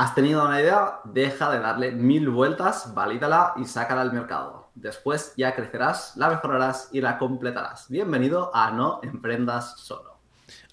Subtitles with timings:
[0.00, 4.70] Has tenido una idea, deja de darle mil vueltas, valídala y sácala al mercado.
[4.76, 7.88] Después ya crecerás, la mejorarás y la completarás.
[7.88, 10.20] Bienvenido a No Emprendas Solo.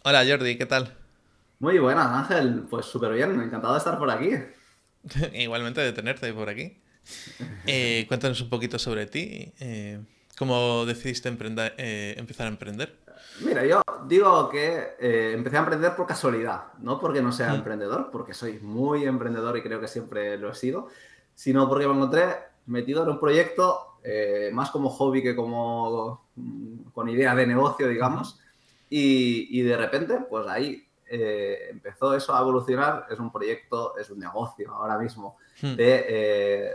[0.03, 0.95] Hola Jordi, ¿qué tal?
[1.57, 2.67] Muy buenas, Ángel.
[2.69, 4.29] Pues súper bien, encantado de estar por aquí.
[5.33, 6.79] Igualmente de tenerte por aquí.
[7.65, 9.51] Eh, cuéntanos un poquito sobre ti.
[9.59, 10.01] Eh,
[10.37, 11.35] ¿Cómo decidiste
[11.79, 12.95] eh, empezar a emprender?
[13.41, 18.09] Mira, yo digo que eh, empecé a emprender por casualidad, no porque no sea emprendedor,
[18.11, 20.87] porque soy muy emprendedor y creo que siempre lo he sido,
[21.33, 22.35] sino porque me encontré
[22.67, 27.87] metido en un proyecto eh, más como hobby que como mm, con idea de negocio,
[27.87, 28.39] digamos,
[28.87, 34.19] y, de repente, pues ahí eh, empezó eso a evolucionar, es un proyecto, es un
[34.19, 35.75] negocio ahora mismo hmm.
[35.75, 36.71] de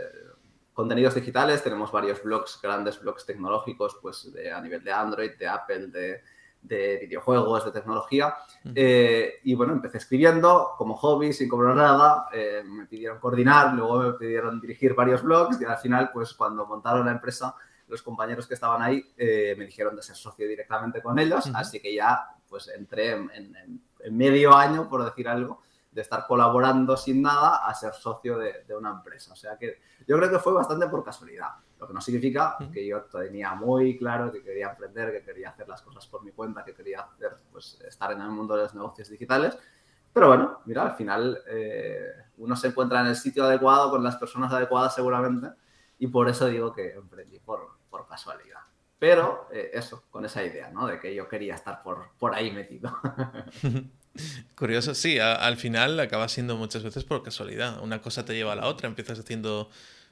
[0.73, 5.47] contenidos digitales, tenemos varios blogs, grandes blogs tecnológicos, pues de, a nivel de Android, de
[5.47, 6.21] Apple, de
[6.61, 8.35] de videojuegos, de tecnología.
[8.75, 12.27] Eh, y bueno, empecé escribiendo como hobby, sin cobrar nada.
[12.31, 16.65] Eh, me pidieron coordinar, luego me pidieron dirigir varios blogs y al final, pues cuando
[16.65, 17.55] montaron la empresa,
[17.87, 21.49] los compañeros que estaban ahí eh, me dijeron de ser socio directamente con ellos.
[21.53, 27.21] Así que ya, pues entré en, medio año, por decir algo, de estar colaborando sin
[27.21, 29.33] nada a ser socio de, de una empresa.
[29.33, 31.49] O sea que yo creo que fue bastante por casualidad.
[31.81, 35.67] Lo que no significa que yo tenía muy claro que quería emprender, que quería hacer
[35.67, 38.75] las cosas por mi cuenta, que quería hacer, pues, estar en el mundo de los
[38.75, 39.57] negocios digitales.
[40.13, 42.05] Pero bueno, mira, al final eh,
[42.37, 45.47] uno se encuentra en el sitio adecuado, con las personas adecuadas seguramente,
[45.97, 48.59] y por eso digo que emprendí por, por casualidad.
[48.99, 50.85] Pero eh, eso, con esa idea, ¿no?
[50.85, 52.95] De que yo quería estar por, por ahí metido.
[54.55, 57.81] Curioso, sí, al final acaba siendo muchas veces por casualidad.
[57.81, 59.71] Una cosa te lleva a la otra, empiezas haciendo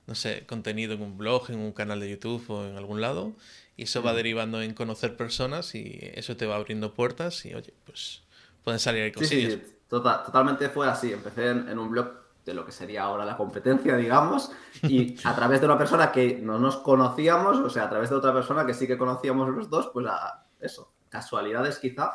[0.09, 3.33] no sé, contenido en un blog, en un canal de YouTube o en algún lado,
[3.77, 7.75] y eso va derivando en conocer personas y eso te va abriendo puertas y, oye,
[7.85, 8.23] pues
[8.63, 9.53] pueden salir ahí cosillas.
[9.53, 11.13] Sí, sí, tota-, totalmente fue así.
[11.13, 12.11] Empecé en, un blog
[12.43, 16.39] de lo que sería ahora la competencia, digamos, y a través de una persona que
[16.41, 19.69] no nos conocíamos, o sea, a través de otra persona que sí que conocíamos los
[19.69, 22.13] dos, pues a eso, casualidades quizá,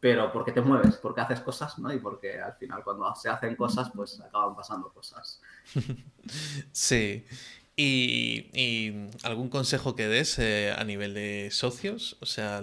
[0.00, 1.92] pero porque te mueves, porque haces cosas, ¿no?
[1.92, 5.40] Y porque al final cuando se hacen cosas, pues acaban pasando cosas.
[6.72, 7.24] Sí.
[7.76, 12.16] ¿Y, algún consejo que des eh, a nivel de socios?
[12.20, 12.62] O sea,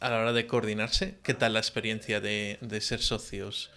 [0.00, 3.70] a la hora de coordinarse, ¿qué tal la experiencia de, ser socios?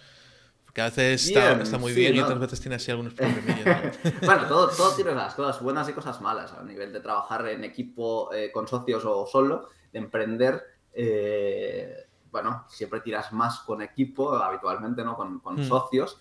[0.64, 3.98] Porque a veces está, muy bien y otras veces tiene así algunos problemillas.
[4.22, 6.52] bueno, todo, todo, tiene las cosas buenas y cosas malas.
[6.52, 10.62] A nivel de trabajar en equipo eh, con socios o solo, de emprender,
[10.94, 15.14] eh, bueno, siempre tiras más con equipo, habitualmente, ¿no?
[15.14, 15.64] Con, con mm.
[15.64, 16.18] socios.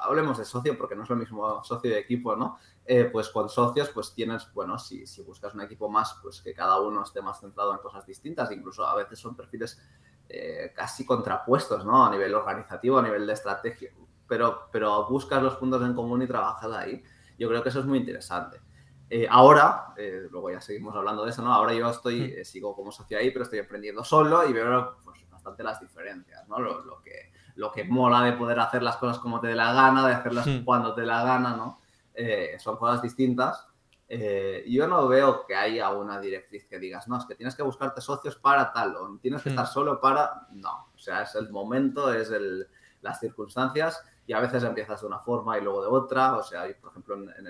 [0.00, 2.58] hablemos de socio porque no es lo mismo socio y equipo, ¿no?
[2.84, 6.54] Eh, pues con socios, pues tienes, bueno, si, si, buscas un equipo más, pues que
[6.54, 9.80] cada uno esté más centrado en cosas distintas, incluso a veces son perfiles
[10.28, 12.06] eh, casi contrapuestos, ¿no?
[12.06, 13.90] A nivel organizativo, a nivel de estrategia,
[14.28, 17.02] pero, pero buscas los puntos en común y trabajas ahí.
[17.36, 18.60] Yo creo que eso es muy interesante.
[19.10, 19.94] Eh, ahora,
[20.30, 21.52] luego ya seguimos hablando de eso, ¿no?
[21.52, 22.44] Ahora yo estoy, mm.
[22.44, 25.25] sigo como socio ahí, pero estoy emprendiendo solo y veo pues,
[25.58, 26.58] las diferencias, ¿no?
[26.58, 30.06] Lo, que, lo que mola de poder hacer las cosas como te dé la gana,
[30.06, 30.64] de hacerlas hmm.
[30.64, 31.80] cuando te dé la gana, ¿no?
[32.14, 33.66] Eh, son cosas distintas.
[34.08, 37.62] Eh, yo no veo que haya una directriz que digas, no, es que tienes que
[37.62, 39.52] buscarte socios para tal, o tienes que hmm.
[39.52, 40.46] estar solo para...
[40.52, 42.68] No, o sea, es el momento, es el,
[43.00, 46.36] las circunstancias y a veces empiezas de una forma y luego de otra.
[46.36, 47.46] O sea, por ejemplo, en,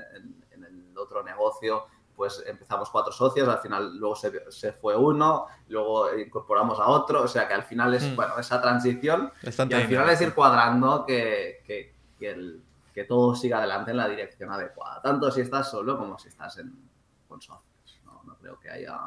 [0.50, 6.16] en el otro negocio pues empezamos cuatro socios, al final luego se, fue uno, luego
[6.16, 8.16] incorporamos a otro, o sea que al final es, mm.
[8.16, 11.94] bueno, esa transición y al final es ir cuadrando que, que,
[12.94, 16.56] que, todo siga adelante en la dirección adecuada, tanto si estás solo como si estás
[16.58, 16.72] en,
[17.28, 18.98] con socios, no, no creo que haya...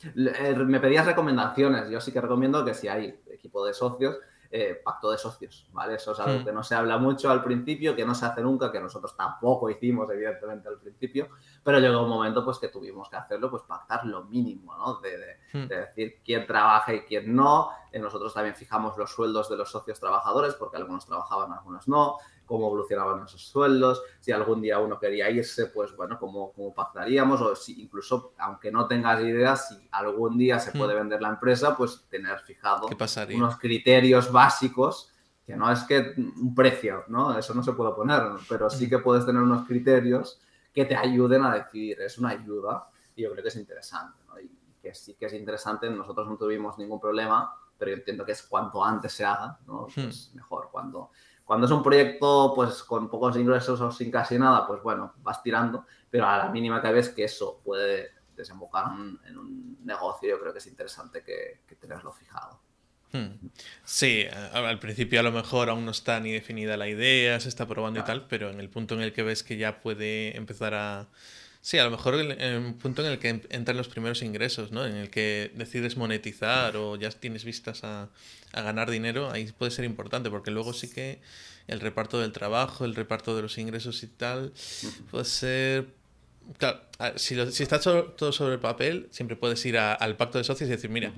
[0.00, 4.16] Eh, me pedías recomendaciones, yo sí que recomiendo que si hay equipo de socios,
[4.50, 5.96] eh, pacto de socios, ¿vale?
[5.96, 6.44] Eso es algo hmm.
[6.44, 9.68] que no se habla mucho al principio, que no se hace nunca, que nosotros tampoco
[9.68, 11.28] hicimos, evidentemente, al principio,
[11.62, 15.00] pero llegó un momento pues que tuvimos que hacerlo, pues pactar lo mínimo, ¿no?
[15.00, 15.66] De, hmm.
[15.68, 17.70] decir quién trabaja y quién no.
[17.92, 22.16] Eh, nosotros también fijamos los sueldos de los socios trabajadores, porque algunos trabajaban, algunos no
[22.48, 27.40] cómo evolucionaban esos sueldos, si algún día uno quería irse, pues bueno, cómo, cómo pactaríamos,
[27.42, 30.98] o si incluso, aunque no tengas ideas, si algún día se puede hmm.
[30.98, 32.88] vender la empresa, pues tener fijado
[33.34, 35.12] unos criterios básicos,
[35.46, 37.38] que no es que un precio, ¿no?
[37.38, 38.90] Eso no se puede poner, pero sí hmm.
[38.90, 40.40] que puedes tener unos criterios
[40.72, 44.40] que te ayuden a decidir, es una ayuda y yo creo que es interesante, ¿no?
[44.40, 48.32] Y que sí que es interesante, nosotros no tuvimos ningún problema, pero yo entiendo que
[48.32, 49.86] es cuanto antes se haga, ¿no?
[49.94, 51.10] Pues mejor, cuando
[51.48, 55.42] cuando es un proyecto pues con pocos ingresos o sin casi nada, pues bueno, vas
[55.42, 58.84] tirando, pero a la mínima que ves que eso puede desembocar
[59.26, 62.60] en un negocio, yo creo que es interesante que, tenerlo fijado.
[63.12, 63.48] Hmm.
[63.82, 67.66] Sí, al principio a lo mejor aún no está ni definida la idea, se está
[67.66, 70.74] probando y tal, pero en el punto en el que ves que ya puede empezar
[70.74, 71.08] a...
[71.60, 74.86] Sí, a lo mejor en el punto en el que entran los primeros ingresos, ¿no?
[74.86, 78.08] En el que decides monetizar o ya tienes vistas a,
[78.52, 81.20] a ganar dinero, ahí puede ser importante, porque luego sí que
[81.66, 84.52] el reparto del trabajo, el reparto de los ingresos y tal,
[85.10, 85.98] puede ser
[86.56, 86.80] Claro,
[87.16, 90.72] si, si está todo sobre el papel, siempre puedes ir al pacto de socios y
[90.72, 91.12] decir, mira,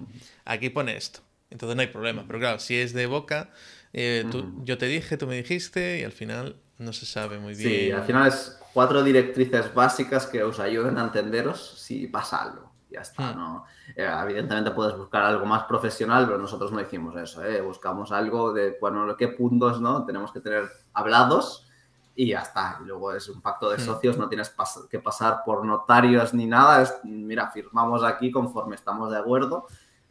[0.45, 1.21] aquí pone esto.
[1.51, 2.25] Entonces no hay problema.
[2.27, 3.51] Pero claro, si es de boca,
[3.93, 4.25] eh,
[4.65, 7.71] yo te dije, tú me dijiste y al final no se sabe muy bien.
[7.71, 12.71] Sí, al final es cuatro directrices básicas que os ayuden a entenderos si pasa algo.
[12.91, 13.37] Ya está, hmm.
[13.37, 13.65] ¿no?
[13.95, 17.61] Eh, evidentemente puedes buscar algo más profesional, pero nosotros no hicimos eso, ¿eh?
[17.61, 20.05] Buscamos algo de, bueno, qué puntos, ¿no?
[20.05, 21.69] Tenemos que tener hablados
[22.17, 22.79] y ya está.
[22.83, 23.87] Y luego es un pacto de hmm.
[23.87, 24.55] socios, no tienes
[24.91, 26.83] que pasar por notarios ni nada.
[26.83, 29.67] Es, mira, firmamos aquí conforme estamos de acuerdo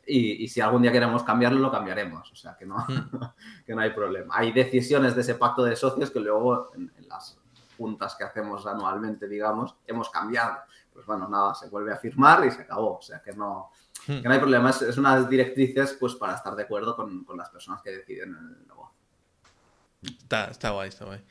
[0.09, 2.31] y, si algún día queremos cambiarlo, lo cambiaremos.
[2.31, 3.19] O sea, que no, hmm.
[3.65, 4.35] que no hay problema.
[4.37, 7.38] Hay decisiones de ese pacto de socios que luego en, las
[7.79, 10.57] juntas que hacemos anualmente, digamos, hemos cambiado.
[10.91, 12.97] Pues bueno, nada, se vuelve a firmar y se acabó.
[12.97, 13.71] O sea, que no,
[14.05, 14.21] hmm.
[14.21, 14.69] que no hay problema.
[14.71, 18.35] Es, es, unas directrices pues para estar de acuerdo con, con las personas que deciden
[18.35, 18.99] el negocio.
[20.01, 21.21] Está, está guay, está guay.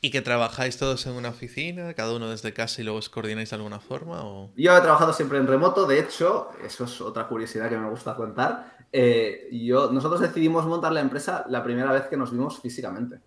[0.00, 3.50] ¿Y que trabajáis todos en una oficina, cada uno desde casa y luego os coordináis
[3.50, 4.22] de alguna forma?
[4.24, 4.50] O...
[4.56, 8.14] Yo he trabajado siempre en remoto, de hecho, eso es otra curiosidad que me gusta
[8.14, 8.77] contar.
[8.90, 13.20] Eh, yo, nosotros decidimos montar la empresa la primera vez que nos vimos físicamente.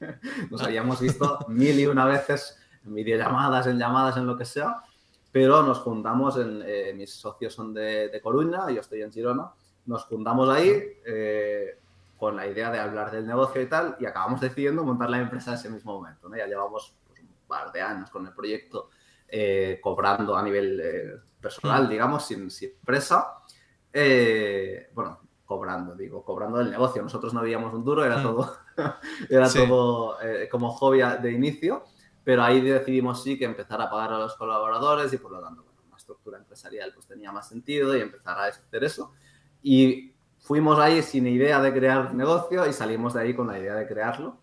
[0.50, 4.82] nos habíamos visto mil y una veces en videollamadas, en llamadas, en lo que sea,
[5.30, 9.50] pero nos juntamos, en, eh, mis socios son de, de, Coruña, yo estoy en Girona,
[9.86, 10.70] nos juntamos ahí.
[11.06, 11.78] Eh,
[12.22, 15.50] con la idea de hablar del negocio y tal, y acabamos decidiendo montar la empresa
[15.50, 16.28] en ese mismo momento.
[16.28, 16.36] ¿no?
[16.36, 18.90] Ya llevamos pues, un par de años con el proyecto
[19.26, 21.88] eh, cobrando a nivel eh, personal, mm.
[21.88, 23.41] digamos, sin, empresa.
[23.92, 27.02] Eh, bueno, cobrando, digo, cobrando del negocio.
[27.02, 28.22] Nosotros no veíamos un duro, era mm.
[28.22, 28.56] todo,
[29.28, 30.16] era todo
[30.50, 31.84] como hobby de inicio,
[32.24, 35.62] pero ahí decidimos sí que empezar a pagar a los colaboradores y por lo tanto,
[35.62, 39.12] bueno, una estructura empresarial pues tenía más sentido y empezar a hacer eso.
[39.62, 43.74] Y fuimos ahí sin idea de crear negocio y salimos de ahí con la idea
[43.74, 44.41] de crearlo.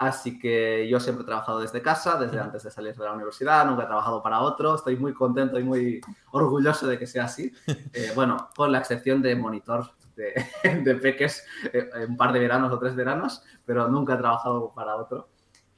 [0.00, 3.66] Así que yo siempre he trabajado desde casa, desde antes de salir de la universidad,
[3.66, 6.00] nunca he trabajado para otro, estoy muy contento y muy
[6.30, 7.52] orgulloso de que sea así.
[7.92, 10.32] Eh, bueno, con la excepción de monitor de,
[10.84, 14.96] de peques eh, un par de veranos o tres veranos, pero nunca he trabajado para
[14.96, 15.28] otro.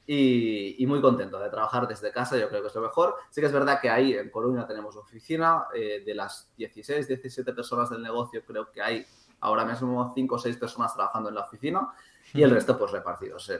[0.07, 3.15] Y, y, muy contento de trabajar desde casa, yo creo que es lo mejor.
[3.29, 7.51] Sí que es verdad que ahí en Coruña tenemos oficina, eh, de las 16, 17
[7.51, 9.05] personas del negocio creo que hay
[9.41, 11.89] ahora mismo cinco o seis personas trabajando en la oficina
[12.33, 13.59] y el resto pues repartidos eh,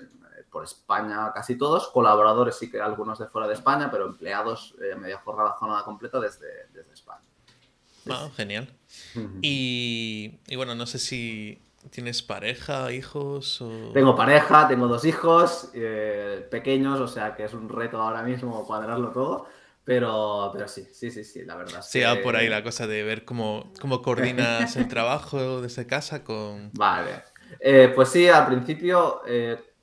[0.51, 4.95] por España casi todos, colaboradores sí que algunos de fuera de España, pero empleados eh,
[4.95, 7.21] media jornada, jornada completa desde, desde España.
[8.09, 8.67] Ah, genial.
[9.41, 13.91] y, bueno, no sé si tienes pareja, hijos o...
[13.93, 18.65] Tengo pareja, tengo dos hijos eh, pequeños, o sea que es un reto ahora mismo
[18.65, 19.47] cuadrarlo todo.
[19.85, 21.81] Pero, pero sí, sí, sí, sí, la verdad.
[21.81, 26.23] Sí, va por ahí la cosa de ver cómo, cómo coordinas el trabajo desde casa
[26.23, 26.71] con...
[26.73, 27.21] Vale.
[27.59, 29.73] Eh, pues sí, al principio eh,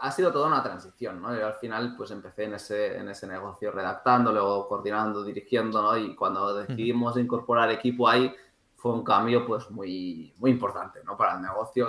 [0.00, 1.34] ha sido toda una transición, ¿no?
[1.34, 5.96] Yo al final pues empecé en ese, en ese negocio redactando, luego coordinando, dirigiendo, ¿no?
[5.96, 8.32] Y cuando decidimos incorporar equipo ahí
[8.76, 11.16] fue un cambio pues muy, muy importante, ¿no?
[11.16, 11.88] Para el negocio.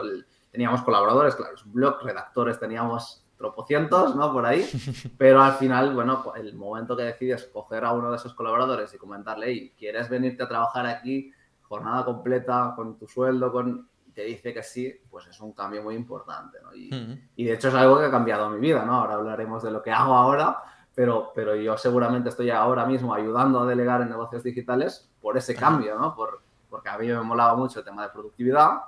[0.51, 4.31] teníamos colaboradores, claro, es un blog, redactores, teníamos tropocientos, ¿no?
[4.31, 4.63] Por ahí.
[5.18, 8.97] Pero al final, bueno, el momento que decides coger a uno de esos colaboradores y
[8.97, 13.52] comentarle, hey, ¿quieres venirte a trabajar aquí jornada completa con tu sueldo?
[13.52, 16.73] con te dice que sí, pues es un cambio muy importante, ¿no?
[16.73, 16.89] Y,
[17.35, 18.95] y, de hecho es algo que ha cambiado mi vida, ¿no?
[18.95, 20.63] Ahora hablaremos de lo que hago ahora,
[20.95, 25.55] pero, pero yo seguramente estoy ahora mismo ayudando a delegar en negocios digitales por ese
[25.55, 26.15] cambio, ¿no?
[26.15, 28.81] Por, porque a mí me molaba mucho el tema de productividad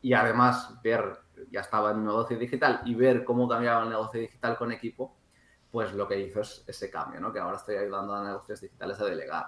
[0.00, 4.20] y además ver ya estaba en un negocio digital y ver cómo cambiaba el negocio
[4.20, 5.16] digital con equipo,
[5.70, 7.32] pues lo que hizo es ese cambio, ¿no?
[7.32, 9.46] Que ahora estoy ayudando a negocios digitales a delegar.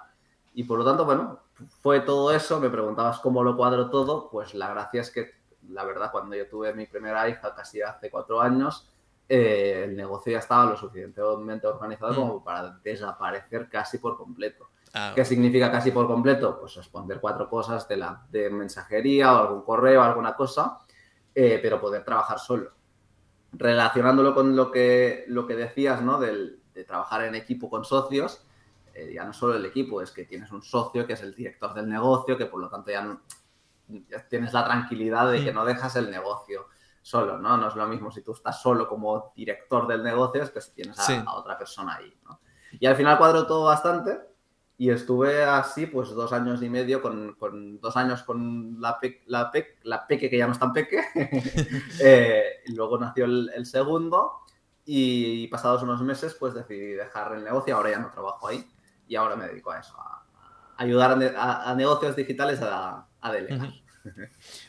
[0.54, 1.40] Y por lo tanto, bueno,
[1.80, 5.32] fue todo eso, me preguntabas cómo lo cuadro todo, pues la gracia es que,
[5.68, 8.88] la verdad, cuando yo tuve mi primera hija, casi hace cuatro años,
[9.28, 12.16] eh, el negocio ya estaba lo suficientemente organizado mm.
[12.16, 14.68] como para desaparecer casi por completo.
[14.92, 16.61] Ah, ¿Qué significa casi por completo?
[16.61, 20.78] Pues responder cuatro cosas de, la, de mensajería o algún correo, alguna cosa,
[21.34, 22.70] eh, pero poder trabajar solo.
[23.52, 26.20] Relacionándolo con lo que, lo que decías, ¿no?
[26.20, 28.44] de trabajar en equipo con socios,
[28.95, 31.75] eh, ya no solo el equipo, es que tienes un socio que es el director
[31.75, 33.19] del negocio, que por lo tanto ya,
[34.29, 36.69] tienes la tranquilidad de que no dejas el negocio
[37.03, 37.57] solo, ¿no?
[37.57, 40.73] No es lo mismo si tú estás solo como director del negocio, es que si
[40.73, 42.41] tienes a, otra persona ahí, ¿no?
[42.79, 44.19] Y al final cuadro todo bastante
[44.79, 47.37] Y estuve así, pues dos años y medio, con,
[47.81, 51.05] dos años con la, la, la peque, que ya no es tan peque.
[52.01, 54.41] eh, y luego nació el, segundo.
[54.85, 57.77] Y pasados unos meses, pues decidí dejar el negocio.
[57.77, 58.67] Ahora ya no trabajo ahí.
[59.06, 60.25] Y ahora me dedico a eso, a,
[60.76, 63.73] ayudar a, negocios digitales a, a delegar.
[64.06, 64.11] O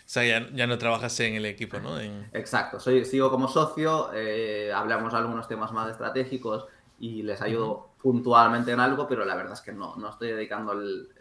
[0.06, 2.00] sea, ya, no trabajas en el equipo, ¿no?
[2.32, 6.66] Exacto, Soy, sigo como socio, eh, hablamos algunos temas más estratégicos
[7.00, 10.74] y les ayudo puntualmente en algo, pero la verdad es que no, no estoy dedicando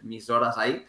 [0.03, 0.85] mis horas ahí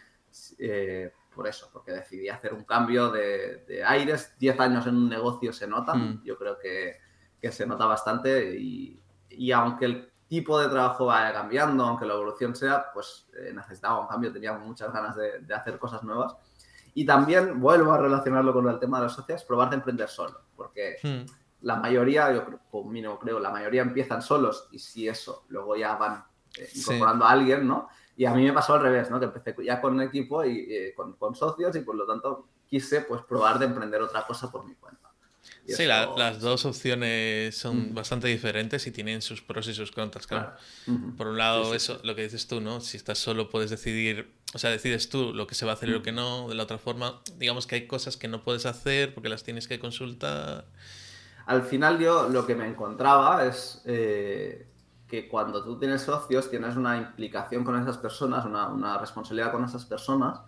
[0.58, 4.34] eh, por eso, porque decidí hacer un cambio de, aires.
[4.38, 6.96] Diez años en un negocio se notan, yo creo que,
[7.40, 12.14] que, se nota bastante y, y, aunque el tipo de trabajo vaya cambiando, aunque la
[12.14, 16.34] evolución sea, pues eh, necesitaba un cambio, tenía muchas ganas de, de hacer cosas nuevas.
[16.94, 20.40] Y también vuelvo a relacionarlo con el tema de las socias, probar de emprender solo,
[20.56, 21.30] porque hmm.
[21.60, 25.44] la mayoría, yo creo, por mí no creo, la mayoría empiezan solos y si eso,
[25.48, 26.24] luego ya van
[26.56, 27.88] eh, incorporando a alguien, ¿no?
[28.16, 29.20] Y a mí me pasó al revés, ¿no?
[29.20, 32.48] Que empecé ya con un equipo y eh, con, con, socios y por lo tanto
[32.66, 35.05] quise pues probar de emprender otra cosa por mi cuenta
[35.68, 40.52] sí, las dos opciones son bastante diferentes y tienen sus pros y sus contras, claro.
[41.16, 42.80] Por un lado, eso, lo que dices tú, ¿no?
[42.80, 45.88] Si estás solo puedes decidir, o sea, decides tú lo que se va a hacer
[45.88, 46.48] y lo que no.
[46.48, 49.68] De la otra forma, digamos que hay cosas que no puedes hacer porque las tienes
[49.68, 50.66] que consultar.
[51.46, 54.66] Al final yo lo que me encontraba es eh,
[55.08, 59.64] que cuando tú tienes socios tienes una implicación con esas personas, una, una responsabilidad con
[59.64, 60.40] esas personas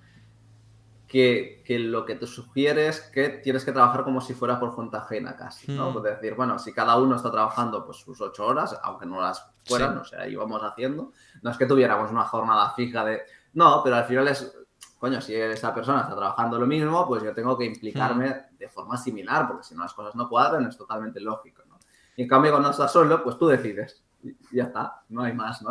[1.09, 4.99] que, lo que te sugiere es que tienes que trabajar como si fuera por cuenta
[4.99, 5.91] ajena casi, ¿no?
[5.91, 6.03] Hmm.
[6.03, 9.97] decir, bueno, si cada uno está trabajando pues sus ocho horas, aunque no las fueran,
[9.97, 11.12] o sea, íbamos haciendo,
[11.43, 13.23] no es que tuviéramos una jornada fija de,
[13.55, 14.55] no, pero al final es,
[14.99, 18.59] coño, si esa persona está trabajando lo mismo, pues yo tengo que implicarme hmm.
[18.59, 21.79] de forma similar, porque si no las cosas no cuadran, es totalmente lógico, ¿no?
[22.17, 25.62] Y en cambio cuando estás solo, pues tú decides, y ya está, no hay más,
[25.62, 25.71] ¿no?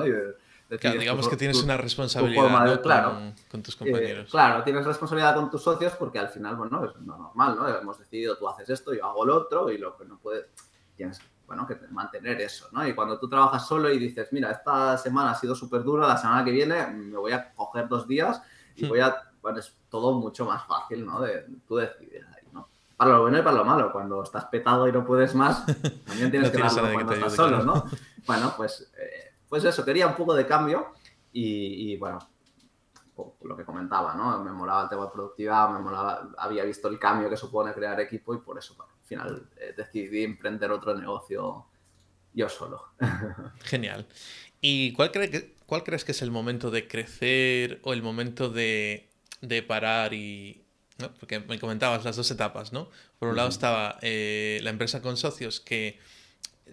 [0.69, 4.27] Digamos que tienes una responsabilidad claro, con, tus compañeros.
[4.27, 7.67] Eh, claro, tienes responsabilidad con tus socios porque al final, bueno, es normal, ¿no?
[7.67, 10.45] Hemos decidido tú haces esto, yo hago lo otro y lo que no puedes,
[10.95, 12.85] tienes bueno, que mantener eso, ¿no?
[12.85, 16.17] Y cuando tú trabajas solo y dices, mira, esta semana ha sido súper dura, la
[16.17, 18.41] semana que viene me voy a coger dos días
[18.75, 18.89] y hmm.
[18.89, 21.21] voy a, bueno, es todo mucho más fácil, ¿no?
[21.21, 22.67] De, tú decides ahí, ¿no?
[22.97, 25.65] Para lo bueno y para lo malo, cuando estás petado y no puedes más,
[26.05, 27.85] también tienes que darlo cuando estás solo, ¿no?
[28.25, 28.91] Bueno, pues...
[28.97, 30.93] Eh, pues eso, quería un poco de cambio
[31.31, 32.19] y, bueno,
[33.43, 34.43] lo que comentaba, ¿no?
[34.43, 37.99] Me molaba el tema de productividad, me molaba, había visto el cambio que supone crear
[37.99, 41.67] equipo y por eso, al final, eh, decidí emprender otro negocio
[42.33, 42.93] yo solo.
[43.63, 44.07] Genial.
[44.61, 49.09] ¿Y cuál, que, cuál crees que es el momento de crecer o el momento de,
[49.67, 50.65] parar y,
[51.19, 52.89] Porque me comentabas las dos etapas, ¿no?
[53.19, 55.99] Por un lado estaba eh, la empresa con socios que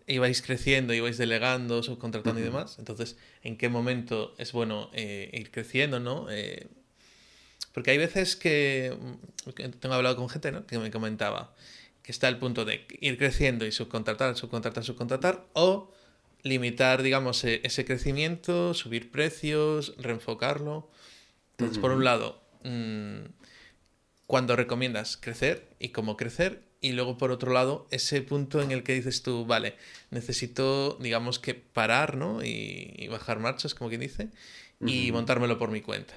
[0.06, 2.76] ibais creciendo, ibais delegando, subcontratando y demás.
[2.78, 6.26] Entonces, ¿en qué momento es bueno eh, ir creciendo, no?
[6.30, 6.68] Eh,
[7.72, 8.96] porque hay veces que,
[9.80, 10.64] tengo hablado con gente ¿no?
[10.66, 11.54] que me comentaba
[12.04, 15.90] que está el punto de ir creciendo y subcontratar, subcontratar, subcontratar, o
[16.42, 20.90] limitar, digamos, e, ese crecimiento, subir precios, reenfocarlo.
[21.52, 23.24] Entonces, por un lado, mm,
[24.26, 28.82] cuando recomiendas crecer y cómo crecer, y luego por otro lado ese punto en el
[28.82, 29.74] que dices tú, vale,
[30.10, 32.44] necesito digamos que parar, ¿no?
[32.44, 34.28] Y, bajar marchas, como quien dice,
[34.80, 36.12] y montármelo por mi cuenta.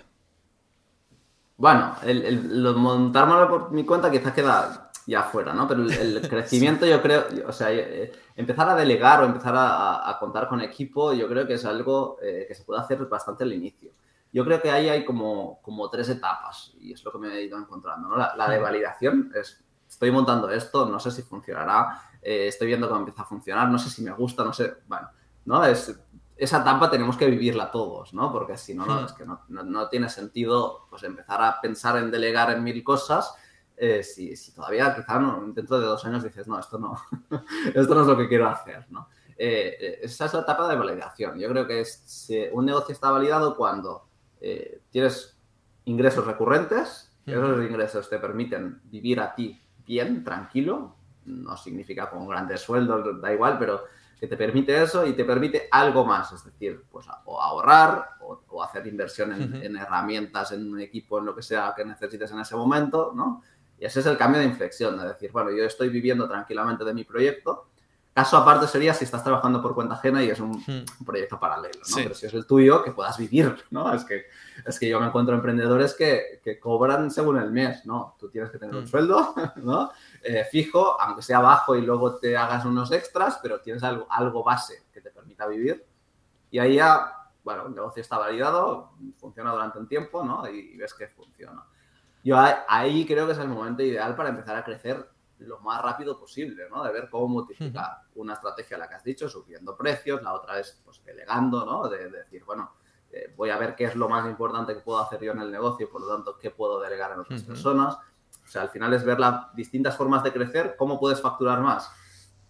[1.55, 2.41] Bueno, el,
[2.75, 5.69] montármelo por mi cuenta quizás queda ya fuera, ¿no?
[5.69, 10.49] Pero el, crecimiento yo creo, o sea, eh, empezar a delegar o empezar a, contar
[10.49, 13.91] con equipo, yo creo que es algo eh, que se puede hacer bastante al inicio.
[14.33, 17.43] Yo creo que ahí hay como, como tres etapas y es lo que me he
[17.43, 18.17] ido encontrando, ¿no?
[18.17, 19.63] La, la de validación es
[19.97, 23.79] estoy montando esto, no sé si funcionará, eh, estoy viendo cómo empieza a funcionar, no
[23.79, 25.09] sé si me gusta, no sé, bueno,
[25.45, 25.65] ¿no?
[25.65, 25.99] Es,
[26.35, 28.31] esa etapa tenemos que vivirla todos, ¿no?
[28.31, 32.11] Porque si no, no es que no, no, tiene sentido pues, empezar a pensar en
[32.11, 33.33] delegar en mil cosas
[33.75, 36.95] eh, si, si, todavía quizá dentro de dos años dices, no, esto no,
[37.73, 39.09] esto no es lo que quiero hacer, ¿no?
[39.35, 41.39] Eh, esa es la etapa de validación.
[41.39, 44.05] Yo creo que es, un negocio está validado cuando
[44.91, 45.39] tienes
[45.85, 52.61] ingresos recurrentes, esos ingresos te permiten vivir a ti bien, tranquilo, no significa con grandes
[52.61, 53.85] sueldos, da igual, pero
[54.19, 58.63] que te permite eso y te permite algo más, es decir, pues o ahorrar o,
[58.63, 62.55] hacer inversión en, herramientas, en un equipo, en lo que sea que necesites en ese
[62.55, 63.43] momento, ¿no?
[63.79, 66.93] Y ese es el cambio de inflexión, de decir, bueno, yo estoy viviendo tranquilamente de
[66.95, 67.67] mi proyecto,
[68.17, 71.05] Caso aparte sería si estás trabajando por cuenta ajena y es un, hmm.
[71.05, 71.95] proyecto paralelo, ¿no?
[71.97, 73.93] Pero si es el tuyo, que puedas vivir, ¿no?
[73.93, 74.25] Es que,
[74.65, 78.15] es que yo me encuentro emprendedores que, que cobran según el mes, ¿no?
[78.19, 78.87] Tú tienes que tener un hmm.
[78.87, 79.91] sueldo, ¿no?
[80.23, 84.43] Eh, fijo, aunque sea bajo y luego te hagas unos extras, pero tienes algo, algo
[84.43, 85.85] base que te permita vivir.
[86.49, 90.49] Y ahí ya, bueno, el negocio está validado, funciona durante un tiempo, ¿no?
[90.49, 91.63] Y, ves que funciona.
[92.23, 92.35] Yo
[92.67, 95.07] ahí creo que es el momento ideal para empezar a crecer
[95.39, 96.83] lo más rápido posible, ¿no?
[96.83, 100.81] De ver cómo multiplicar una estrategia, la que has dicho, subiendo precios, la otra es,
[100.83, 101.87] pues, delegando, ¿no?
[101.87, 102.71] De, decir, bueno,
[103.11, 105.51] eh, voy a ver qué es lo más importante que puedo hacer yo en el
[105.51, 107.95] negocio, por lo tanto, qué puedo delegar a otras personas.
[107.95, 111.91] O sea, al final es ver las distintas formas de crecer, cómo puedes facturar más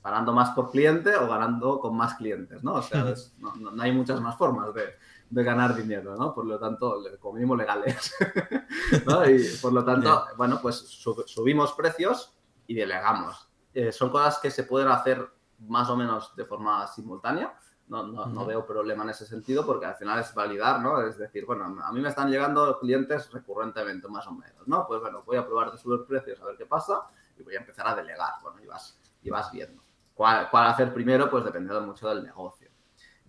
[0.08, 2.76] ganando más por cliente o ganando con más clientes, ¿no?
[2.76, 4.96] O sea, no, hay muchas más formas de,
[5.30, 6.34] ganar dinero, ¿no?
[6.34, 8.16] Por lo tanto, como mínimo legales,
[9.06, 9.30] ¿no?
[9.30, 12.37] Y por lo tanto, bueno, pues subimos precios
[12.68, 13.50] y delegamos.
[13.74, 15.28] Eh, son cosas que se pueden hacer
[15.60, 17.58] más o menos de forma simultánea.
[17.88, 21.00] No, no, veo problema en ese sentido porque al final es validar, ¿no?
[21.02, 24.86] Es decir, bueno, a mí me están llegando clientes recurrentemente, más o menos, ¿no?
[24.86, 27.08] Pues bueno, voy a probar de subir precios a ver qué pasa
[27.38, 29.82] y voy a empezar a delegar, bueno, y vas, y vas viendo.
[30.18, 31.30] ¿Cuál, hacer primero?
[31.30, 32.70] Pues depende mucho del negocio.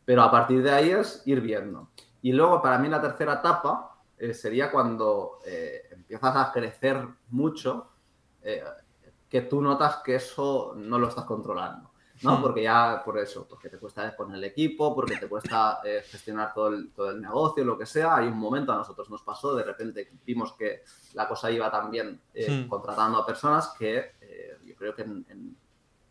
[0.05, 1.91] Pero a partir de ahí es ir viendo.
[2.23, 7.91] Y luego, para mí, la tercera etapa eh, sería cuando eh, empiezas a crecer mucho,
[8.41, 8.65] eh,
[9.29, 11.91] que tú notas que eso no lo estás controlando.
[12.23, 12.37] ¿no?
[12.39, 12.43] Hmm.
[12.43, 15.81] Porque ya, por eso, porque te cuesta poner el equipo, porque te cuesta
[16.11, 18.17] gestionar todo el, todo el negocio, lo que sea.
[18.17, 20.83] Hay un momento, a nosotros nos pasó, de repente vimos que
[21.15, 22.67] la cosa iba también hmm.
[22.67, 24.15] contratando a personas que
[24.65, 25.57] yo creo que en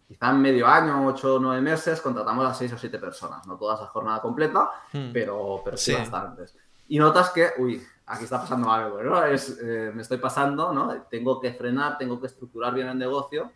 [0.08, 3.58] quizá en medio año, ocho o nueve meses, contratamos a seis o siete personas, no
[3.58, 5.12] todas a jornada completa, hmm.
[5.12, 6.56] pero, pero sí, bastantes.
[6.88, 9.24] Y notas que, uy, aquí está pasando algo, ¿no?
[9.26, 11.04] Es, eh, me estoy pasando, ¿no?
[11.04, 13.52] Tengo que frenar, tengo que estructurar bien el negocio,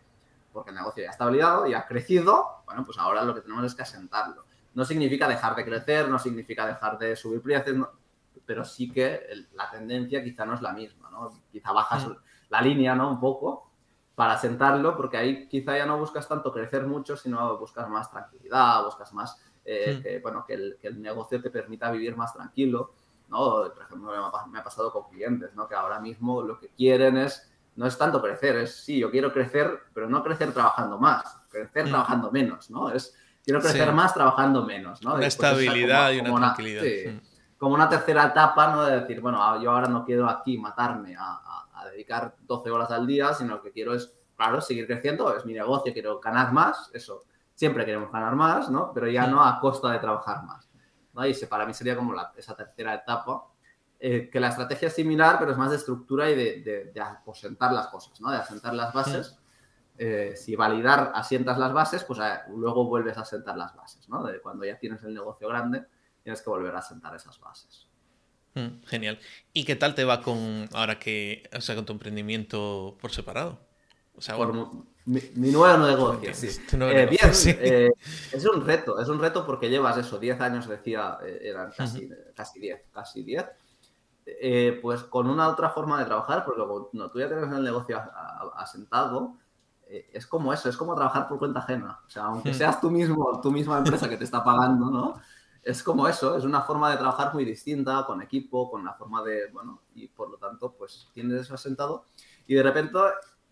[0.52, 3.64] porque el negocio ya está validado, y ha crecido, bueno, pues ahora lo que tenemos
[3.64, 4.44] es que asentarlo.
[4.74, 7.88] No significa dejar de crecer, no significa dejar de subir precios,
[8.44, 9.22] pero sí que
[9.54, 11.32] la tendencia quizá no es la misma, ¿no?
[11.50, 12.06] Quizá bajas
[12.50, 13.10] la línea, ¿no?
[13.10, 13.70] Un poco,
[14.14, 18.84] para sentarlo, porque ahí quizá ya no buscas tanto crecer mucho, sino buscas más tranquilidad,
[18.84, 20.02] buscas más, eh, hmm.
[20.02, 22.92] que, bueno, que el, que el, negocio te permita vivir más tranquilo,
[23.32, 23.72] ¿no?
[23.72, 24.12] Por ejemplo,
[24.50, 25.66] me ha, pasado con clientes, ¿no?
[25.66, 29.32] Que ahora mismo lo que quieren es, no es tanto crecer, es, sí, yo quiero
[29.32, 31.88] crecer, pero no crecer trabajando más, crecer hmm.
[31.88, 32.90] trabajando menos, ¿no?
[32.90, 35.14] Es, quiero crecer más trabajando menos, ¿no?
[35.14, 36.82] Una estabilidad y una tranquilidad.
[36.82, 37.20] Hmm.
[37.56, 38.84] Como una tercera etapa, ¿no?
[38.84, 43.34] De decir, bueno, yo ahora no quiero aquí matarme a dedicar 12 horas al día,
[43.34, 47.84] sino que quiero es, claro, seguir creciendo, es mi negocio, quiero ganar más, eso, siempre
[47.84, 48.92] queremos ganar más, ¿no?
[48.92, 50.71] Pero ya no a costa de trabajar más.
[51.12, 51.26] ¿No?
[51.26, 53.46] Y para mí sería como esa tercera etapa,
[53.98, 57.72] eh, que la estrategia es similar, pero es más de estructura y de, de, aposentar
[57.72, 58.30] las cosas, ¿no?
[58.30, 59.38] De asentar las bases.
[59.98, 64.24] Eh, si validar asientas las bases, pues eh, luego vuelves a asentar las bases, ¿no?
[64.24, 65.84] De cuando ya tienes el negocio grande,
[66.22, 67.86] tienes que volver a asentar esas bases.
[68.54, 69.18] Mm, genial.
[69.52, 73.60] ¿Y qué tal te va con ahora que, o sea, con tu emprendimiento por separado?
[74.14, 74.36] O sea,
[75.06, 76.48] mi, nuevo negocio, sí.
[76.72, 77.90] Eh, bien, eh,
[78.32, 82.08] es un reto, es un reto porque llevas eso, 10 años decía, eh, eran casi,
[82.34, 83.44] casi 10, casi 10.
[84.80, 88.00] pues con una otra forma de trabajar, porque cuando tú ya tienes el negocio
[88.56, 89.36] asentado,
[89.86, 92.00] es como eso, es como trabajar por cuenta ajena.
[92.06, 95.20] O sea, aunque seas tú mismo, tu misma empresa que te está pagando, ¿no?
[95.62, 99.22] es como eso, es una forma de trabajar muy distinta, con equipo, con la forma
[99.22, 102.06] de, bueno, y por lo tanto, pues tienes eso asentado
[102.46, 102.98] y de repente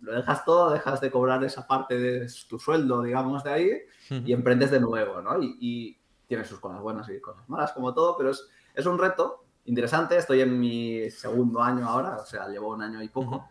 [0.01, 3.71] lo dejas todo, dejas de cobrar esa parte de tu sueldo, digamos, de ahí
[4.11, 5.43] y emprendes de nuevo, ¿no?
[5.43, 8.99] Y, y tiene sus cosas buenas y cosas malas, como todo, pero es, es un
[8.99, 10.17] reto interesante.
[10.17, 13.49] Estoy en mi segundo año ahora, o sea, llevo un año y poco.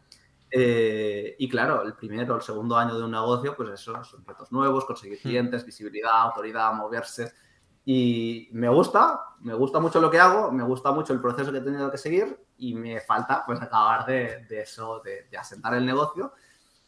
[0.51, 4.25] Eh, y claro, el primero o el segundo año de un negocio, pues eso, son
[4.25, 7.33] retos nuevos, conseguir clientes, visibilidad, autoridad, moverse
[7.91, 11.57] y me gusta, me gusta mucho lo que hago, me gusta mucho el proceso que
[11.57, 16.33] he tenido que seguir y me falta pues acabar de, eso, de, asentar el negocio.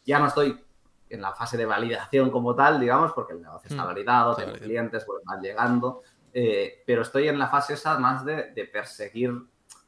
[0.04, 0.64] Ya no estoy
[1.10, 4.52] en la fase de validación como tal, digamos, porque el negocio está mm, validado, tengo
[4.52, 9.32] clientes, pues van llegando, eh, pero estoy en la fase esa más de, perseguir,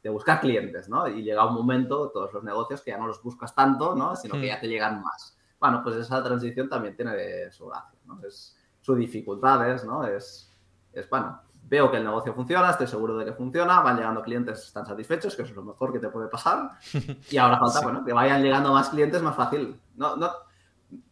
[0.03, 1.07] de buscar clientes, ¿no?
[1.07, 4.17] Y llega un momento, todos los negocios, que ya no los buscas tanto, ¿no?
[4.17, 4.47] Sino que mm.
[4.47, 5.37] ya te llegan más.
[5.61, 8.19] Bueno, pues esa transición también tiene su gracia, ¿no?
[8.27, 10.05] Es sus dificultades, ¿no?
[10.05, 10.51] Es
[10.95, 14.59] es, bueno, veo que el negocio funciona, estoy seguro de que funciona, van llegando clientes,
[14.59, 16.71] están satisfechos, que eso es lo mejor que te puede pasar.
[17.29, 19.75] Y ahora falta, bueno, que vayan llegando más clientes más fácil.
[19.95, 20.31] No, no,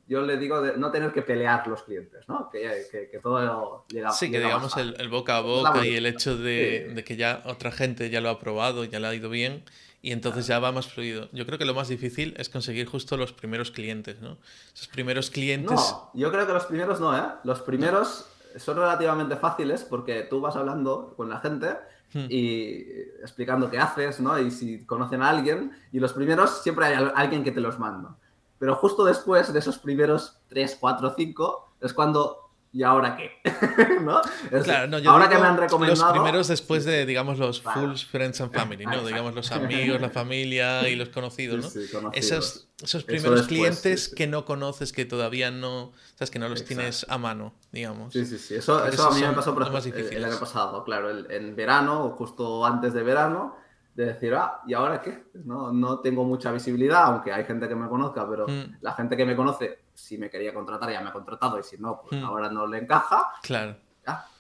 [0.08, 2.50] yo le digo de no tener que pelear los clientes, ¿no?
[2.50, 6.92] Que, que, todo llega Sí, que digamos el, boca a boca y el hecho de,
[6.94, 9.64] de, que ya otra gente ya lo ha probado, ya le ha ido bien
[10.04, 11.30] y entonces ya va más fluido.
[11.32, 14.38] Yo creo que lo más difícil es conseguir justo los primeros clientes, ¿no?
[14.76, 15.72] Esos primeros clientes...
[15.72, 17.24] No, yo creo que los primeros no, ¿eh?
[17.46, 21.78] Los primeros son relativamente fáciles porque tú vas hablando con la gente
[22.14, 22.26] hmm.
[22.30, 22.76] y
[23.22, 24.38] explicando qué haces, ¿no?
[24.40, 28.16] Y si conocen a alguien, y los primeros siempre hay alguien que te los manda.
[28.60, 32.43] Pero justo después de esos primeros 3, 4, 5 es cuando
[32.74, 33.32] ¿y ahora qué?
[34.02, 34.20] ¿No?
[34.64, 36.04] claro, no, yo ahora que me han recomendado...
[36.04, 39.04] Los primeros después de, digamos, los full friends and family, ¿no?
[39.06, 41.70] digamos, los amigos, la familia y los conocidos, ¿no?
[41.70, 46.66] Sí, Esos, esos primeros clientes que no conoces, que todavía no, sabes, que no los
[46.66, 48.12] tienes a mano, digamos.
[48.12, 48.56] Sí, sí, sí.
[48.56, 52.10] Eso, eso a mí me pasó por ejemplo, el, año pasado, claro, en verano o
[52.12, 53.64] justo antes de verano
[53.96, 55.26] de decir, ah, ¿y ahora qué?
[55.46, 58.78] No, no tengo mucha visibilidad, aunque hay gente que me conozca, pero mm.
[58.82, 61.78] la gente que me conoce, si me quería contratar, ya me ha contratado, y si
[61.78, 62.26] no, pues mm.
[62.26, 63.32] ahora no le encaja.
[63.42, 63.78] Claro.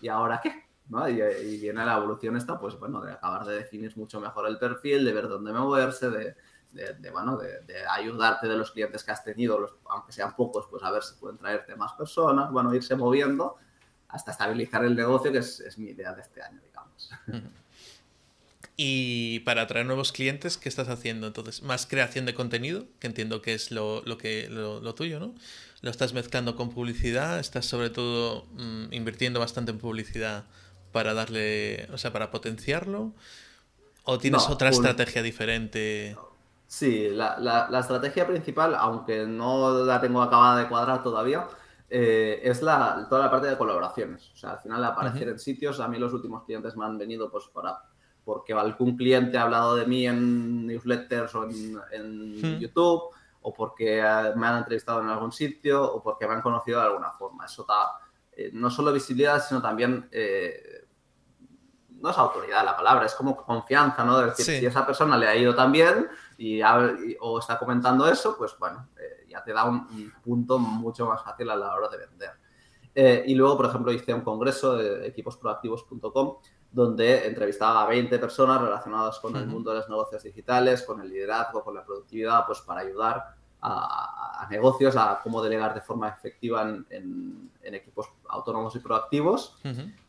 [0.01, 0.65] ¿Y ahora qué?
[0.89, 1.07] ¿No?
[1.07, 1.15] Y,
[1.59, 5.13] viene la evolución esta, pues bueno, de acabar de definir mucho mejor el perfil, de
[5.13, 6.35] ver dónde moverse, de,
[6.71, 10.83] de, bueno, de, ayudarte de los clientes que has tenido, los, aunque sean pocos, pues
[10.83, 13.55] a ver si pueden traerte más personas, bueno, irse moviendo
[14.09, 17.09] hasta estabilizar el negocio, que es, es mi idea de este año, digamos.
[18.75, 21.27] Y para atraer nuevos clientes, ¿qué estás haciendo?
[21.27, 25.35] Entonces, más creación de contenido, que entiendo que es lo, que, lo, tuyo, ¿no?
[25.81, 30.45] Lo estás mezclando con publicidad, estás sobre todo mm, invirtiendo bastante en publicidad
[30.91, 33.13] para darle, o sea, para potenciarlo,
[34.05, 36.17] o tienes otra estrategia diferente.
[36.65, 41.47] Sí, la, la, estrategia principal, aunque no la tengo acabada de cuadrar todavía,
[41.89, 44.31] eh, es la, toda la parte de colaboraciones.
[44.33, 47.29] O sea, al final aparecer en sitios, a mí los últimos clientes me han venido
[47.29, 47.79] pues para
[48.23, 52.59] porque algún cliente ha hablado de mí en newsletters o en.
[52.59, 56.79] YouTube, o porque eh, me han entrevistado en algún sitio, o porque me han conocido
[56.79, 57.45] de alguna forma.
[57.45, 57.99] Eso da
[58.31, 60.87] eh, no solo visibilidad, sino también, eh,
[61.89, 64.19] no es autoridad la palabra, es como confianza, ¿no?
[64.19, 66.07] De decir, si esa persona le ha ido tan bien
[66.37, 66.61] y,
[67.19, 68.89] o está comentando eso, pues bueno,
[69.27, 73.25] ya te da un, punto mucho más fácil a la hora de vender.
[73.25, 76.37] y luego, por ejemplo, hice un congreso de equiposproactivos.com
[76.73, 81.09] donde entrevistaba a 20 personas relacionadas con el mundo de los negocios digitales, con el
[81.09, 86.63] liderazgo, con la productividad, pues para ayudar a, negocios a cómo delegar de forma efectiva
[86.89, 89.55] en, equipos autónomos y proactivos.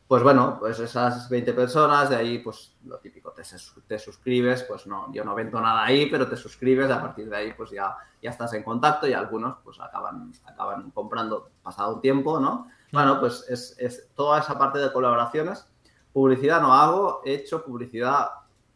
[0.09, 3.43] Pues bueno, pues esas 20 personas, de ahí pues lo típico, te,
[3.87, 7.37] te, suscribes, pues no, yo no vendo nada ahí, pero te suscribes, a partir de
[7.37, 12.01] ahí pues ya, ya estás en contacto y algunos pues acaban, acaban comprando pasado un
[12.01, 12.69] tiempo, ¿no?
[12.93, 15.67] Bueno, pues es, es toda esa parte de colaboraciones
[16.15, 18.29] Publicidad no hago, he hecho publicidad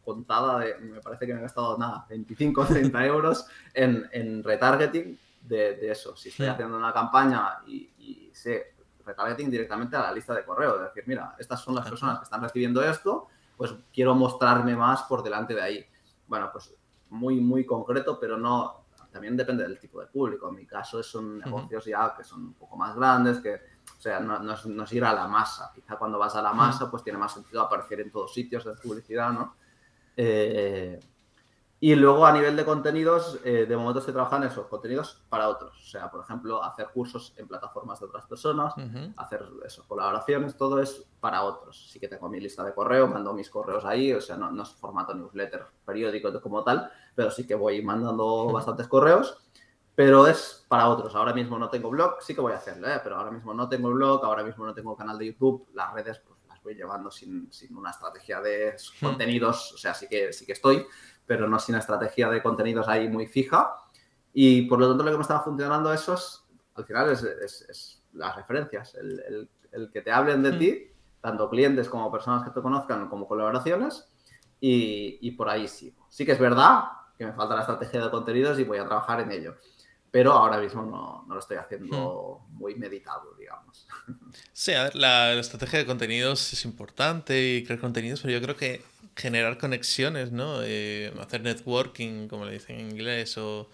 [0.03, 5.17] contada de, me parece que me he gastado nada, 25 o 30 euros en, retargeting
[5.43, 6.17] de, eso.
[6.17, 8.73] Si estoy haciendo una campaña y, sé
[9.05, 12.25] retargeting directamente a la lista de correo, de decir, mira, estas son las personas que
[12.25, 15.85] están recibiendo esto, pues quiero mostrarme más por delante de ahí.
[16.27, 16.75] Bueno, pues
[17.09, 20.49] muy, muy concreto, pero no, también depende del tipo de público.
[20.49, 23.61] En mi caso son negocios ya que son un poco más grandes, que
[23.99, 25.73] o sea, no, es, ir a la masa.
[25.75, 28.71] Quizá cuando vas a la masa, pues tiene más sentido aparecer en todos sitios de
[28.75, 29.55] publicidad, ¿no?
[30.15, 30.97] Eh,
[31.81, 35.77] y luego a nivel de contenidos, eh, de momento se trabajan esos contenidos para otros.
[35.77, 38.73] O sea, por ejemplo, hacer cursos en plataformas de otras personas,
[39.17, 41.89] hacer eso, colaboraciones, todo es para otros.
[41.89, 44.63] Sí que tengo mi lista de correo, mando mis correos ahí, o sea, no, no
[44.63, 49.37] es formato newsletter periódico como tal, pero sí que voy mandando bastantes correos
[49.99, 51.13] pero es para otros.
[51.13, 53.01] Ahora mismo no tengo blog, sí que voy a hacerlo, ¿eh?
[53.03, 56.21] pero ahora mismo no tengo blog, ahora mismo no tengo canal de YouTube, las redes
[56.25, 59.05] pues las voy llevando sin, sin una estrategia de hmm.
[59.05, 60.85] contenidos, o sea, sí que, sí que estoy,
[61.25, 63.75] pero no sin una estrategia de contenidos ahí muy fija.
[64.31, 68.01] Y por lo tanto lo que me estaba funcionando eso es, al final, es, es,
[68.13, 70.59] las referencias, el, el, el, que te hablen de hmm.
[70.59, 74.09] ti, tanto clientes como personas que te conozcan, como colaboraciones,
[74.61, 76.07] y, y por ahí sigo.
[76.07, 76.85] Sí que es verdad
[77.17, 79.57] que me falta la estrategia de contenidos y voy a trabajar en ello
[80.11, 82.57] pero ahora mismo no, no lo estoy haciendo hmm.
[82.57, 83.85] muy meditado, digamos.
[84.53, 88.55] Sí, a ver, la, estrategia de contenidos es importante y crear contenidos, pero yo creo
[88.55, 88.81] que
[89.15, 90.61] generar conexiones, ¿no?
[90.63, 93.69] Eh, hacer networking, como le dicen en inglés, o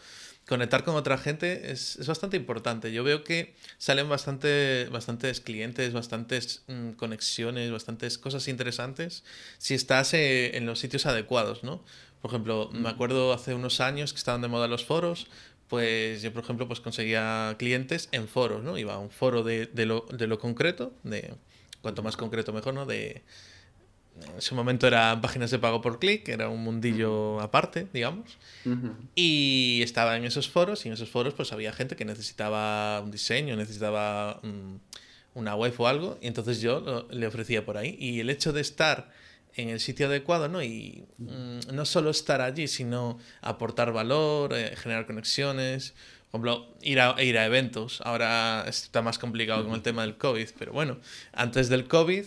[0.47, 2.91] conectar con otra gente es, es bastante importante.
[2.91, 9.23] Yo veo que salen bastante, bastantes clientes, bastantes mm, conexiones, bastantes cosas interesantes
[9.57, 11.83] si estás eh, en los sitios adecuados, ¿no?
[12.21, 12.87] Por ejemplo, me mm.
[12.87, 15.27] acuerdo hace unos años que estaban de moda los foros,
[15.67, 18.77] pues yo, por ejemplo, pues conseguía clientes en foros, ¿no?
[18.77, 21.33] Iba a un foro de, de, lo, de lo concreto, de
[21.81, 22.85] cuanto más concreto mejor, ¿no?
[22.85, 23.23] De,
[24.21, 28.37] en ese momento eran páginas de pago por clic, era un mundillo aparte, digamos.
[29.13, 33.11] Y estaba en esos foros y en esos foros pues había gente que necesitaba un
[33.11, 34.39] diseño, necesitaba
[35.33, 37.97] una web o algo, y entonces yo le ofrecía por ahí.
[37.99, 39.11] Y el hecho de estar
[39.55, 40.61] en el sitio adecuado, ¿no?
[40.61, 45.93] Y mm, no solo estar allí, sino aportar valor, eh, generar conexiones.
[46.31, 48.01] Por ejemplo, ir a, ir a eventos.
[48.01, 50.97] Ahora está más complicado con el tema del COVID, pero bueno,
[51.31, 52.25] antes del COVID,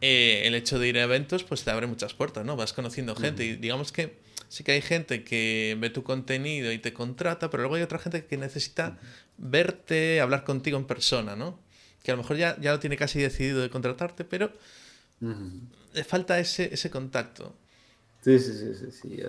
[0.00, 2.56] eh, el hecho de ir a eventos, pues te abre muchas puertas, ¿no?
[2.56, 6.78] Vas conociendo gente y digamos que sí que hay gente que ve tu contenido y
[6.78, 8.98] te contrata, pero luego hay otra gente que necesita
[9.36, 11.58] verte, hablar contigo en persona, ¿no?
[12.02, 14.52] que a lo mejor ya, ya lo tiene casi decidido de contratarte, pero
[15.92, 17.52] le falta ese, ese contacto.
[18.20, 19.22] Sí, sí, sí, sí, sí,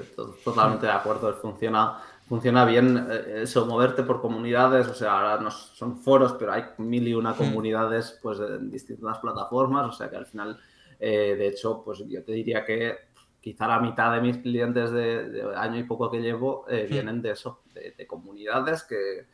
[0.44, 1.34] totalmente de acuerdo.
[1.36, 6.52] Funciona, funciona bien eh, eso, moverte por comunidades, o sea, ahora no son foros, pero
[6.52, 10.60] hay mil y una comunidades pues en distintas plataformas, o sea que al final,
[11.00, 12.98] eh, de hecho, pues yo te diría que
[13.40, 17.32] quizá la mitad de mis clientes de, año y poco que llevo eh, vienen de
[17.32, 19.26] eso, de, comunidades, que,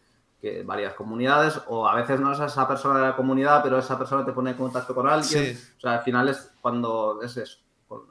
[0.66, 4.26] varias comunidades, o a veces no es esa persona de la comunidad, pero esa persona
[4.26, 5.58] te pone en contacto con alguien.
[5.78, 7.60] O sea, al final es cuando es eso,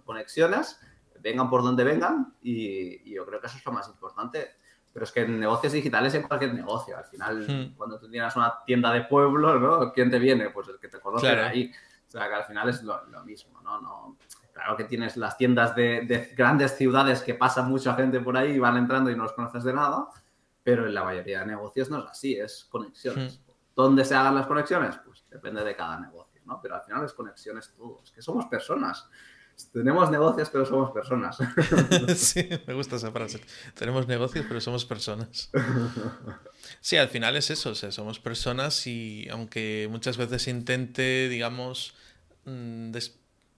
[0.05, 0.81] conexiones,
[1.21, 4.57] vengan por donde vengan, y yo creo que eso es lo más importante
[4.97, 7.77] pero es que en negocios digitales, en cualquier negocio, al final, hmm.
[7.77, 9.93] cuando tú tienes una tienda de pueblo, ¿no?
[9.93, 10.49] ¿Quién te viene?
[10.49, 11.71] Pues el que te conoce de ahí.
[12.09, 13.79] O sea, que al final es lo, mismo, ¿no?
[13.79, 14.17] ¿no?
[14.55, 18.59] Claro que tienes las tiendas de, grandes ciudades que pasa mucha gente por ahí y
[18.59, 20.09] van entrando y no los conoces de nada,
[20.67, 23.41] pero en la mayoría de negocios no es así, es conexiones.
[23.77, 24.97] ¿Dónde se hagan las conexiones?
[25.05, 26.61] Pues depende de cada negocio, ¿no?
[26.61, 29.09] Pero al final es conexiones todos, que somos personas.
[29.73, 31.39] Tenemos negocios, pero somos personas.
[32.17, 33.41] sí, me gusta esa frase.
[33.75, 35.51] Tenemos negocios, pero somos personas.
[36.81, 41.95] Sí, al final es eso, o sea, somos personas y aunque muchas veces intente, digamos,
[42.45, 42.91] mm,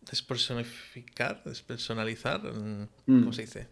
[0.02, 3.32] despersonificar, despersonalizar, mm, ¿cómo mm.
[3.32, 3.68] se dice?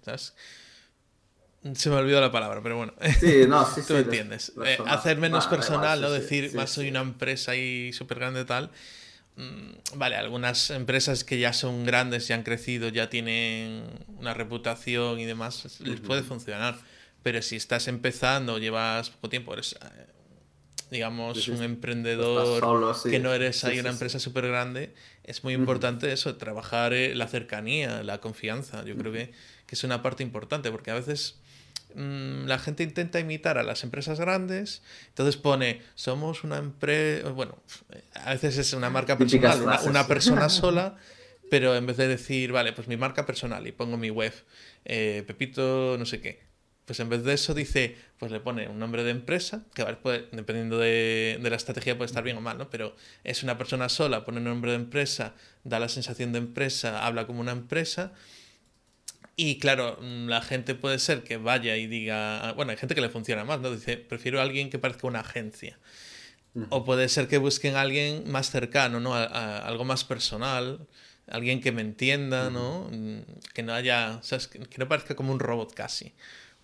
[1.75, 2.93] Se me olvidó la palabra, pero bueno.
[3.21, 4.53] Sí, no, sí, Tú entiendes.
[4.65, 6.11] Eh, hacer menos personal, ¿no?
[6.11, 8.71] Decir, más soy una empresa ahí súper grande tal.
[9.37, 13.85] Mm, vale, algunas empresas que ya son grandes, ya han crecido, ya tienen
[14.19, 16.79] una reputación y demás, les puede funcionar.
[17.23, 20.07] Pero si estás empezando, llevas poco tiempo, eres, eh,
[20.91, 26.37] digamos, un emprendedor que no eres ahí una empresa súper grande, es muy importante eso,
[26.37, 28.85] trabajar eh, la cercanía, la confianza.
[28.85, 29.33] Yo creo que,
[29.67, 31.41] que es una parte importante, porque a veces
[31.97, 37.57] Mm, la gente intenta imitar a las empresas grandes, entonces pone, somos una empresa, bueno,
[38.23, 40.99] a veces es una marca personal, una, persona sola,
[41.51, 44.35] pero en vez de decir, vale, pues mi marca personal y pongo mi web,
[44.85, 46.43] eh, Pepito, no sé qué,
[46.85, 49.97] pues en vez de eso dice, pues le pone un nombre de empresa, que vale,
[50.33, 52.69] dependiendo de, de, la estrategia puede estar bien o mal, ¿no?
[52.69, 55.33] Pero es una persona sola, pone un nombre de empresa,
[55.65, 58.13] da la sensación de empresa, habla como una empresa
[59.37, 63.03] y claro, mm, la gente puede ser que vaya y diga, bueno, hay gente que
[63.03, 63.71] le funciona más, ¿no?
[63.71, 65.79] Dice, prefiero a alguien que parezca una agencia.
[66.71, 69.15] O puede ser que busquen a alguien más cercano, ¿no?
[69.15, 70.87] A, algo más personal,
[71.27, 72.89] alguien que me entienda, ¿no?
[72.91, 73.19] Mm,
[73.53, 74.49] que no haya, ¿sabes?
[74.49, 76.15] Que, no parezca como un robot casi.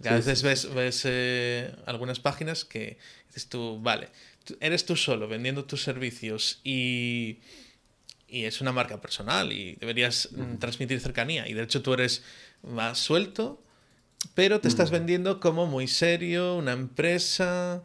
[0.06, 4.08] a veces ves, ves eh, algunas páginas que dices tú, vale,
[4.60, 7.40] eres tú solo vendiendo tus servicios y,
[8.28, 11.46] y es una marca personal y deberías mm, transmitir cercanía.
[11.48, 12.22] Y de hecho tú eres
[12.62, 13.62] más suelto,
[14.34, 14.94] pero te estás mm.
[14.94, 17.82] vendiendo como muy serio, una empresa.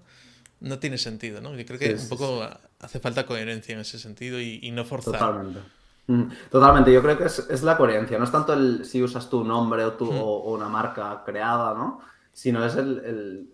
[0.60, 1.56] No tiene sentido, ¿no?
[1.56, 2.48] Yo creo que un poco
[2.80, 5.14] hace falta coherencia en ese sentido y, no forzar.
[5.14, 5.60] Totalmente.
[6.08, 9.44] Mm, totalmente, yo creo que es, la coherencia, no es tanto el si usas tu
[9.44, 10.18] nombre o, tu, mm.
[10.20, 12.00] o, una marca creada, ¿no?
[12.32, 13.50] Sino es el,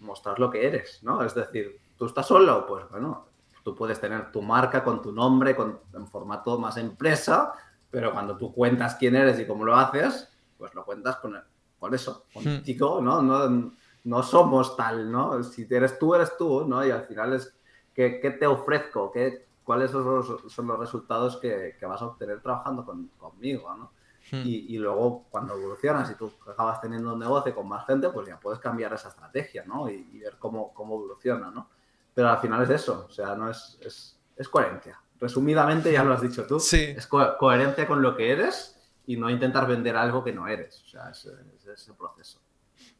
[0.00, 1.22] mostrar lo que eres, ¿no?
[1.22, 3.28] Es decir, tú estás solo, pues bueno,
[3.62, 7.52] tú puedes tener tu marca con tu nombre, con, en formato más empresa,
[7.88, 10.28] pero cuando tú cuentas quién eres y cómo lo haces,
[10.62, 11.36] pues lo cuentas con,
[11.80, 12.44] con eso, hmm.
[12.44, 13.20] contigo, ¿no?
[13.20, 13.72] ¿no?
[14.04, 15.42] No somos tal, ¿no?
[15.42, 16.86] Si eres tú, eres tú, ¿no?
[16.86, 17.52] Y al final es,
[17.92, 19.10] ¿qué, qué te ofrezco?
[19.10, 23.74] ¿Qué, ¿Cuáles son los, son los resultados que, que, vas a obtener trabajando con, conmigo,
[23.76, 23.90] ¿no?
[24.30, 24.46] Hmm.
[24.46, 28.28] Y, y, luego, cuando evolucionas y tú acabas teniendo un negocio con más gente, pues
[28.28, 29.90] ya puedes cambiar esa estrategia, ¿no?
[29.90, 31.68] Y, y ver cómo, cómo evoluciona, ¿no?
[32.14, 35.00] Pero al final es eso, o sea, no es, es, es coherencia.
[35.18, 36.94] Resumidamente, ya lo has dicho tú, sí.
[36.96, 40.82] es coherencia con lo que eres y no intentar vender algo que no eres.
[40.86, 41.28] O sea, es,
[41.72, 42.40] ese proceso.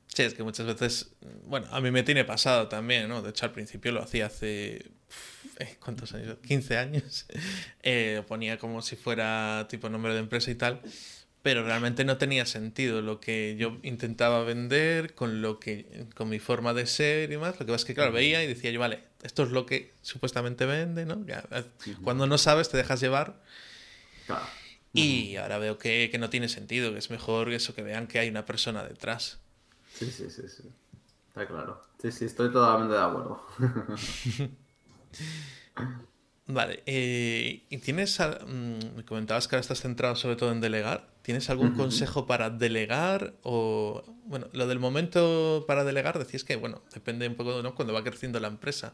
[0.09, 1.15] Sí, es que muchas veces,
[1.47, 3.23] bueno, a mí me tiene pasado también, ¿no?
[3.23, 4.91] De hecho, al principio lo hacía hace,
[5.59, 6.37] eh, ¿cuántos años?
[6.47, 7.27] 15 años.
[7.85, 10.81] Eh, ponía como si fuera tipo nombre de empresa y tal,
[11.43, 16.39] pero realmente no tenía sentido lo que yo intentaba vender con lo que, con mi
[16.39, 17.59] forma de ser y más.
[17.59, 19.93] Lo que pasa es que, claro, veía y decía yo, vale, esto es lo que
[20.03, 21.27] supuestamente vende, ¿no?
[22.05, 23.43] Cuando no sabes, te dejas llevar.
[24.27, 24.47] Claro.
[24.95, 28.19] Y ahora veo que, que, no tiene sentido, que es mejor eso, que vean que
[28.19, 29.39] hay una persona detrás.
[29.95, 30.65] Sí, sí, sí, sí.
[31.29, 31.81] Está claro.
[32.01, 33.43] Sí, sí, estoy totalmente de acuerdo.
[36.47, 36.83] vale.
[36.85, 41.09] Eh, ¿Y tienes, mm, me comentabas que ahora estás centrado sobre todo en delegar.
[41.23, 43.35] ¿Tienes algún consejo para delegar?
[43.43, 47.75] O, bueno, lo del momento para delegar decís que, bueno, depende un poco, ¿no?
[47.75, 48.93] Cuando va creciendo la empresa.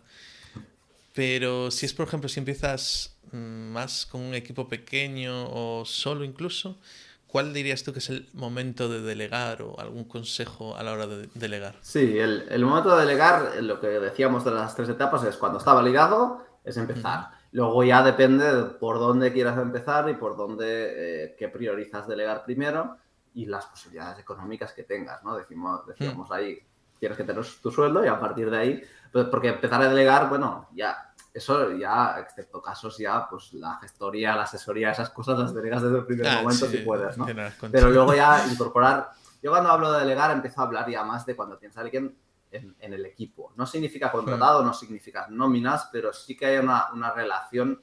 [1.14, 6.78] Pero si es, por ejemplo, si empiezas más con un equipo pequeño o solo incluso,
[7.26, 11.06] ¿cuál dirías tú que es el momento de delegar o algún consejo a la hora
[11.06, 11.76] de delegar?
[11.82, 15.58] Sí, el, el momento de delegar, lo que decíamos de las tres etapas es cuando
[15.58, 17.30] está validado, es empezar.
[17.52, 18.44] Luego ya depende
[18.78, 22.98] por dónde quieras empezar y por dónde, eh, qué priorizas delegar primero
[23.34, 25.36] y las posibilidades económicas que tengas, ¿no?
[25.36, 26.58] Decimos, decíamos ahí,
[26.98, 30.28] tienes que tener tu sueldo y a partir de ahí, pues, porque empezar a delegar,
[30.28, 31.07] bueno, ya,
[31.38, 35.98] eso ya, excepto casos ya, pues la gestoría, la asesoría, esas cosas las delegas desde
[35.98, 37.26] el primer ah, momento si puedes, ¿no?
[37.72, 39.10] Pero luego ya incorporar,
[39.42, 42.16] yo cuando hablo de delegar empiezo a hablar ya más de cuando tienes a alguien
[42.50, 43.52] en, el equipo.
[43.56, 47.82] No significa contratado, no significa nóminas, pero sí que hay una, una relación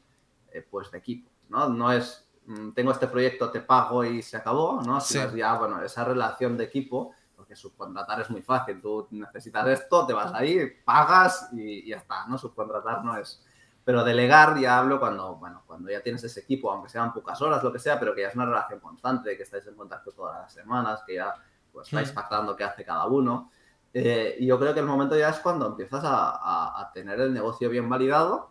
[0.51, 1.69] eh, pues de equipo, ¿no?
[1.69, 4.99] No es, mm, tengo este proyecto, te pago y se acabó, ¿no?
[4.99, 9.67] Sino es ya, bueno, esa relación de equipo, porque subcontratar es muy fácil, tú necesitas
[9.67, 12.37] esto, te vas ahí, pagas y, ya está, ¿no?
[12.37, 13.44] Subcontratar no es...
[13.85, 17.63] Pero delegar ya hablo cuando, bueno, cuando ya tienes ese equipo, aunque sean pocas horas,
[17.63, 20.41] lo que sea, pero que ya es una relación constante, que estáis en contacto todas
[20.41, 21.35] las semanas, que ya
[21.71, 23.51] pues, vais pactando qué hace cada uno.
[23.93, 27.69] Eh, y yo creo que el momento ya es cuando empiezas a, tener el negocio
[27.69, 28.49] bien validado,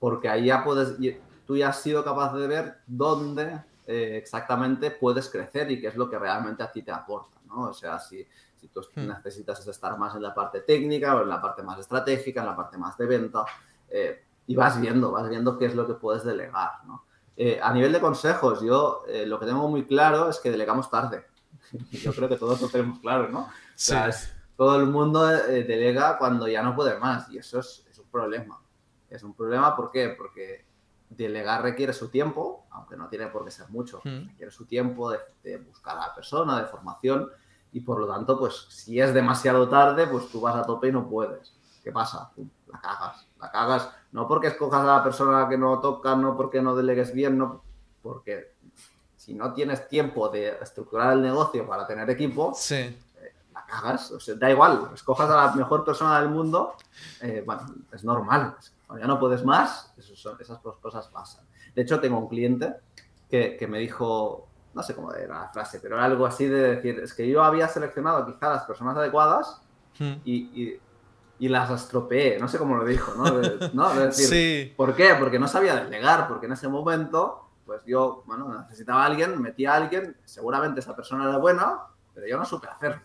[0.00, 0.96] porque ahí ya puedes,
[1.46, 5.96] tú ya has sido capaz de ver dónde eh, exactamente puedes crecer y qué es
[5.96, 7.68] lo que realmente a ti te aporta, ¿no?
[7.68, 9.06] O sea, si, si tú hmm.
[9.06, 12.56] necesitas estar más en la parte técnica o en la parte más estratégica, en la
[12.56, 13.44] parte más de venta,
[13.88, 17.04] eh, y vas viendo, vas viendo qué es lo que puedes delegar, ¿no?
[17.60, 21.24] a nivel de consejos, yo lo que tengo muy claro es que delegamos tarde.
[21.90, 23.40] yo creo que todos lo tenemos claro, ¿no?
[23.40, 24.10] O sea,
[24.56, 28.60] todo el mundo eh, delega cuando ya no puede más y eso es, un problema.
[29.08, 30.14] Es un problema ¿por qué?
[30.16, 30.66] porque
[31.08, 34.28] delegar requiere su tiempo, aunque no tiene por qué ser mucho, hmm.
[34.28, 37.30] requiere su tiempo de, buscar a la persona, de formación
[37.72, 40.92] y por lo tanto, pues si es demasiado tarde, pues tú vas a tope y
[40.92, 41.54] no puedes.
[41.82, 42.30] ¿Qué pasa?
[42.66, 46.62] la cagas, la cagas, no porque escojas a la persona que no toca, no porque
[46.62, 47.62] no delegues bien, no
[48.02, 48.54] porque
[49.16, 52.96] si no tienes tiempo de estructurar el negocio para tener equipo, sí
[53.72, 56.76] hagas, o sea, da igual, escojas a la mejor persona del mundo,
[57.20, 61.44] eh, bueno, es normal, cuando ya no puedes más, esas cosas pasan.
[61.74, 62.74] De hecho, tengo un cliente
[63.30, 67.00] que, me dijo, no sé cómo era la frase, pero era algo así de decir,
[67.00, 69.62] es que yo había seleccionado quizá las personas adecuadas
[69.98, 70.12] hmm.
[70.24, 70.78] y,
[71.48, 73.12] las estropeé, no sé cómo lo dijo,
[73.72, 73.94] ¿no?
[73.94, 75.14] decir, ¿por qué?
[75.18, 79.66] Porque no sabía delegar, porque en ese momento, pues yo, bueno, necesitaba a alguien, metí
[79.66, 81.80] a alguien, seguramente esa persona era buena,
[82.14, 83.02] pero yo no supe hacerlo.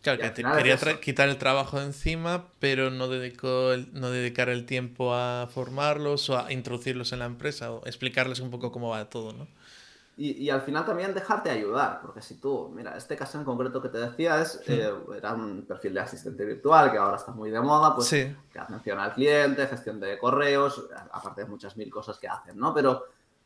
[0.00, 5.14] Claro, que quería quitar el trabajo de encima, pero no, dedicó no dedicar el tiempo
[5.14, 9.32] a formarlos o a introducirlos en la empresa o explicarles un poco cómo va todo,
[9.32, 9.46] ¿no?
[10.20, 13.88] Y, al final también dejarte ayudar, porque si tú, mira, este caso en concreto que
[13.88, 17.60] te decía es, eh, era un perfil de asistente virtual que ahora está muy de
[17.60, 22.26] moda, pues que atención al cliente, gestión de correos, aparte de muchas mil cosas que
[22.26, 22.74] hacen, ¿no?
[22.74, 23.04] Pero,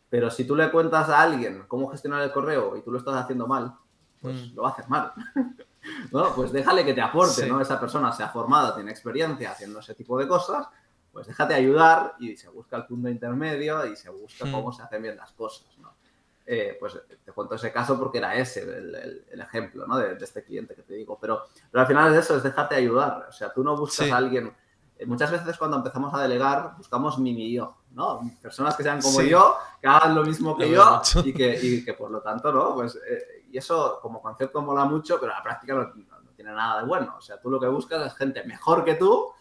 [0.08, 3.16] pero si tú le cuentas a alguien cómo gestionar el correo y tú lo estás
[3.16, 3.74] haciendo mal,
[4.22, 4.54] pues mm.
[4.54, 5.12] lo va a hacer mal.
[6.12, 7.60] Bueno, pues déjale que te aporte, ¿no?
[7.60, 10.68] Esa persona se ha formado, tiene experiencia haciendo ese tipo de cosas,
[11.12, 14.52] pues déjate ayudar y se busca el punto intermedio y se busca hmm.
[14.52, 15.92] cómo se hacen bien las cosas, ¿no?
[16.44, 19.96] Eh, pues te cuento ese caso porque era ese el, ejemplo, ¿no?
[19.96, 21.18] De, este cliente que te digo.
[21.20, 23.26] Pero, pero al final es eso, es dejarte ayudar.
[23.28, 24.52] O sea, tú no buscas a alguien...
[24.98, 28.20] Eh, muchas veces cuando empezamos a delegar buscamos mini yo, ¿no?
[28.40, 31.94] Personas que sean como yo, que hagan lo mismo que yo y que, y que,
[31.94, 32.74] por lo tanto, ¿no?
[32.74, 35.92] Pues eh, y eso como concepto mola mucho, pero la práctica no,
[36.34, 37.14] tiene nada de bueno.
[37.18, 39.32] O sea, tú lo que buscas es gente mejor que tú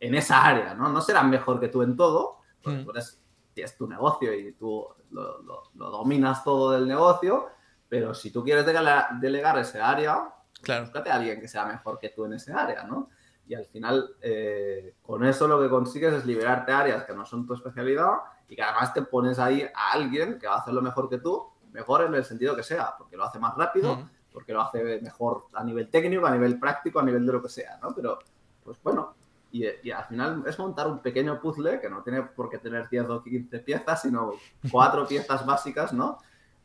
[0.00, 0.88] en esa área, ¿no?
[0.88, 2.84] No serán mejor que tú en todo, porque mm.
[2.84, 3.20] tú eres,
[3.58, 5.42] tienes tu negocio y tú lo,
[5.74, 7.48] dominas todo del negocio,
[7.88, 10.84] pero si tú quieres delegar, ese área, claro.
[10.84, 13.10] búscate a alguien que sea mejor que tú en ese área, ¿no?
[13.48, 17.46] Y al final, eh, con eso lo que consigues es liberarte áreas que no son
[17.46, 18.12] tu especialidad
[18.48, 21.18] y que además te pones ahí a alguien que va a hacer lo mejor que
[21.18, 25.00] tú mejor en el sentido que sea, porque lo hace más rápido, porque lo hace
[25.00, 27.92] mejor a nivel técnico, a nivel práctico, a nivel de lo que sea, ¿no?
[27.92, 28.20] Pero,
[28.62, 29.16] pues bueno,
[29.50, 33.08] y, al final es montar un pequeño puzzle que no tiene por qué tener 10
[33.08, 34.32] o 15 piezas, sino
[34.70, 36.18] cuatro piezas básicas, ¿no?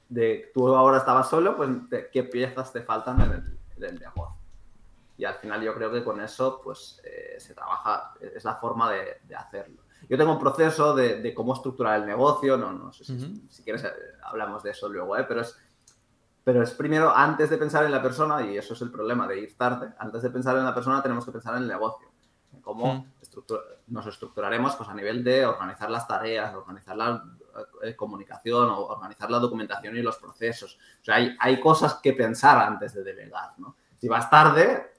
[0.09, 1.69] De tú ahora estabas solo, pues
[2.11, 3.31] qué piezas te faltan en
[3.83, 4.37] el, negocio.
[5.17, 8.91] Y al final yo creo que con eso, pues eh, se trabaja, es la forma
[8.91, 9.83] de, de hacerlo.
[10.09, 13.91] Yo tengo un proceso de, cómo estructurar el negocio, no, no sé si, quieres eh,
[14.23, 15.25] hablamos de eso luego, ¿eh?
[15.27, 15.57] pero, es,
[16.43, 19.39] pero es primero, antes de pensar en la persona, y eso es el problema de
[19.39, 22.11] ir tarde, antes de pensar en la persona tenemos que pensar en el negocio,
[22.63, 23.05] cómo
[23.87, 27.23] nos estructuraremos pues, a nivel de organizar las tareas, organizar la
[27.83, 30.79] eh, comunicación, o organizar la documentación y los procesos.
[31.01, 33.75] O sea, hay, hay cosas que pensar antes de delegar, ¿no?
[33.97, 34.93] Si vas tarde,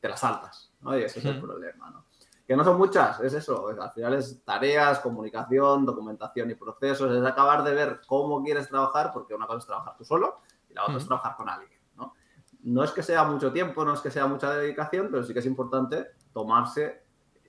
[0.00, 0.96] te las saltas, ¿no?
[0.96, 2.06] Y ese es el problema, ¿no?
[2.46, 7.24] que no son muchas, es eso, al final es tareas, comunicación, documentación y procesos, es
[7.24, 10.84] acabar de ver cómo quieres trabajar, porque una cosa es trabajar tú solo y la
[10.84, 12.14] otra es trabajar con alguien, ¿no?
[12.62, 15.40] No es que sea mucho tiempo, no es que sea mucha dedicación, pero sí que
[15.40, 17.05] es importante tomarse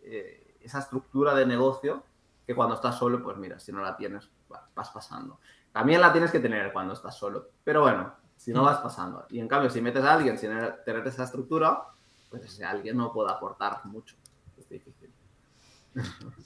[0.09, 2.03] eh, esa estructura de negocio
[2.45, 4.29] que cuando estás solo, pues mira, si no la tienes,
[4.75, 5.39] vas pasando.
[5.71, 8.65] También la tienes que tener cuando estás solo, pero bueno, si no mm.
[8.65, 9.25] vas pasando.
[9.29, 10.51] Y en cambio, si metes a alguien sin
[10.85, 11.83] tener esa estructura,
[12.29, 14.15] pues ese alguien no puede aportar mucho.
[14.57, 15.09] Es difícil.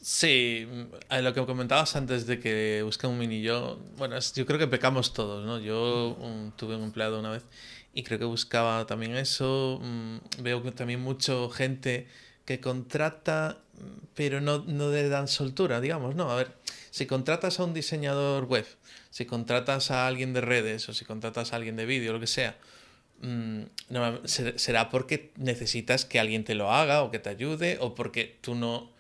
[0.02, 0.68] Sí,
[1.10, 5.14] lo que comentabas antes de que busca un mini yo, bueno, yo creo que pecamos
[5.14, 5.60] todos, ¿no?
[5.60, 6.16] Yo
[6.56, 7.46] tuve un empleado una vez
[7.94, 9.80] y creo que buscaba también eso.
[9.82, 12.08] Mm, veo que también mucha gente
[12.46, 13.60] que contrata,
[14.16, 16.32] pero no, no le dan soltura, digamos, ¿no?
[16.32, 16.54] A ver,
[16.90, 18.66] si contratas a un diseñador web,
[19.10, 22.28] si contratas a alguien de redes o si contratas a alguien de vídeo, lo que
[22.28, 22.58] sea,
[23.22, 23.62] mm,
[24.26, 28.56] será porque necesitas que alguien te lo haga o que te ayude o porque tú
[28.56, 28.92] no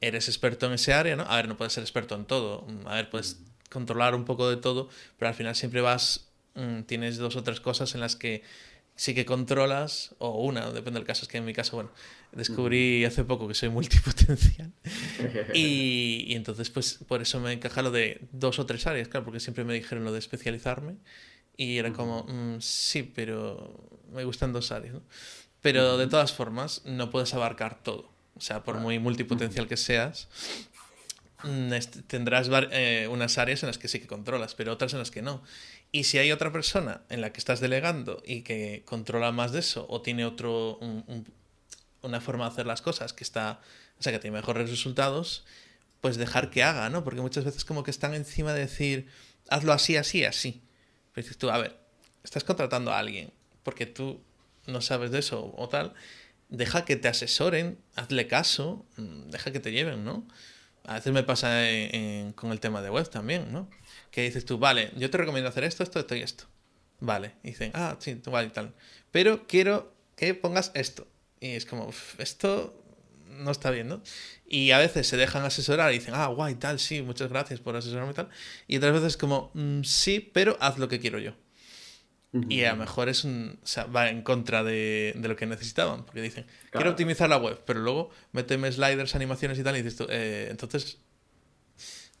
[0.00, 1.24] eres experto en ese área, ¿no?
[1.24, 2.62] A ver, no puedes ser experto en todo.
[2.62, 3.38] Mm, a ver, puedes
[3.70, 4.88] controlar un poco de todo,
[5.18, 8.42] pero al final siempre vas, mm, tienes dos o tres cosas en las que
[8.94, 11.90] sí que controlas, o una, depende del caso, es que en mi caso, bueno,
[12.32, 14.72] descubrí hace poco que soy multipotencial.
[15.54, 19.24] y, y, entonces, pues, por eso me encaja lo de dos o tres áreas, claro,
[19.24, 20.96] porque siempre me dijeron lo de especializarme.
[21.56, 25.02] Y era como, mm, sí, pero me gustan dos áreas, ¿no?
[25.62, 28.10] Pero de todas formas, no puedes abarcar todo.
[28.36, 30.28] O sea, por muy multipotencial que seas,
[31.42, 31.72] mm,
[32.06, 35.22] tendrás eh, unas áreas en las que sí que controlas, pero otras en las que
[35.22, 35.42] no.
[35.92, 39.60] Y si hay otra persona en la que estás delegando y que controla más de
[39.60, 40.78] eso o tiene otro
[42.02, 43.60] una forma de hacer las cosas que está,
[43.98, 45.44] o sea, que tiene mejores resultados,
[46.00, 47.04] pues dejar que haga, ¿no?
[47.04, 49.08] Porque muchas veces como que están encima de decir,
[49.48, 50.62] hazlo así, así, así.
[51.12, 51.78] Pero dices tú, a ver,
[52.22, 53.32] estás contratando a alguien
[53.62, 54.20] porque tú
[54.66, 55.92] no sabes de eso o tal,
[56.48, 60.24] deja que te asesoren, hazle caso, mm, deja que te lleven, ¿no?
[60.84, 61.64] A veces me pasa
[62.36, 63.68] con el tema de web también, ¿no?
[64.12, 66.44] Que dices tú, vale, yo te recomiendo hacer esto, esto, esto y esto.
[67.00, 68.72] Vale, y dicen, ah, sí, igual y tal.
[69.10, 71.08] Pero quiero que pongas esto.
[71.52, 72.82] Y es como, esto
[73.28, 74.02] no está bien, ¿no?
[74.48, 77.76] Y a veces se dejan asesorar y dicen, ah, guay, tal, sí, muchas gracias por
[77.76, 78.28] asesorarme y tal.
[78.66, 81.34] Y otras veces como, mm, sí, pero haz lo que quiero yo.
[82.50, 85.46] Y a lo mejor es un, o sea, va en contra de, de, lo que
[85.46, 89.82] necesitaban, porque dicen, quiero optimizar la web, pero luego méteme sliders, animaciones y tal, y
[89.82, 90.98] dices tú, eh, entonces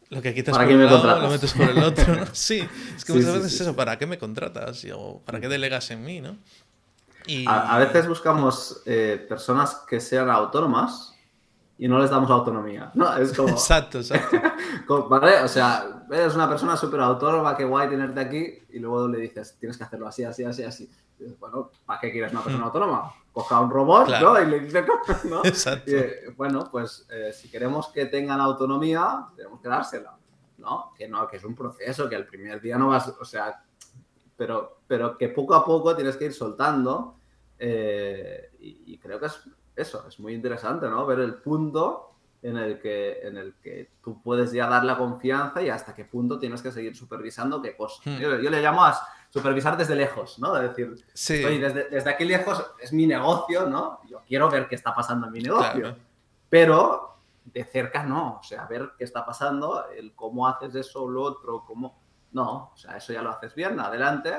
[0.08, 2.26] lo que quitas por un lado lo metes por el otro, ¿no?
[2.32, 2.66] Sí,
[2.96, 4.86] es que muchas veces es eso, ¿para qué me contratas?
[4.94, 6.38] O ¿para qué delegas en mí, no?
[7.26, 7.44] Y...
[7.48, 11.14] A, veces buscamos eh, personas que sean autónomas
[11.78, 12.90] y no les damos autonomía.
[12.94, 13.48] No, es como...
[13.50, 14.38] Exacto, exacto.
[15.08, 15.42] ¿Vale?
[15.42, 19.56] O sea, eres una persona súper autónoma, qué guay tenerte aquí, y luego le dices,
[19.58, 20.90] tienes que hacerlo así, así, así, así.
[21.38, 22.68] bueno, ¿para qué quieres una persona mm.
[22.68, 23.12] autónoma?
[23.32, 24.40] Coja un robot, ¿no?
[24.40, 24.84] Y le dices,
[25.24, 25.40] ¿no?
[25.44, 25.92] Exacto.
[26.36, 30.16] bueno, pues eh, si queremos que tengan autonomía, tenemos que dársela,
[30.58, 30.92] ¿no?
[30.96, 33.62] Que no, que es un proceso, que el primer día no vas, o sea,
[34.36, 37.16] pero, pero que poco a poco tienes que ir soltando,
[37.58, 39.40] eh, y creo que es
[39.76, 41.04] eso, es muy interesante, ¿no?
[41.06, 45.62] Ver el punto en el que, en el que tú puedes ya dar la confianza
[45.62, 48.00] y hasta qué punto tienes que seguir supervisando qué cosa.
[48.04, 48.18] Hmm.
[48.18, 48.96] Yo, le llamo a
[49.28, 50.56] supervisar desde lejos, ¿no?
[50.56, 50.96] Es decir,
[51.60, 54.00] desde, aquí lejos es mi negocio, ¿no?
[54.08, 55.96] Yo quiero ver qué está pasando en mi negocio.
[56.48, 61.10] Pero de cerca no, o sea, ver qué está pasando, el cómo haces eso o
[61.10, 62.05] lo otro, cómo...
[62.36, 64.30] No, o sea, eso ya lo haces bien, adelante.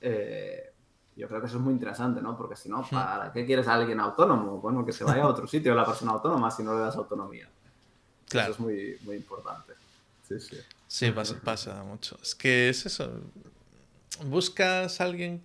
[0.00, 0.72] Eh,
[1.14, 2.38] yo creo que eso es muy interesante, ¿no?
[2.38, 4.62] Porque si no, ¿para qué quieres a alguien autónomo?
[4.62, 7.46] Bueno, que se vaya a otro sitio la persona autónoma si no le das autonomía.
[8.30, 8.50] Claro.
[8.50, 9.74] Eso es muy, muy importante.
[10.26, 10.56] Sí, sí.
[10.88, 11.12] Sí,
[11.44, 12.16] pasa, mucho.
[12.22, 13.12] Es que es eso.
[14.24, 15.44] Buscas a alguien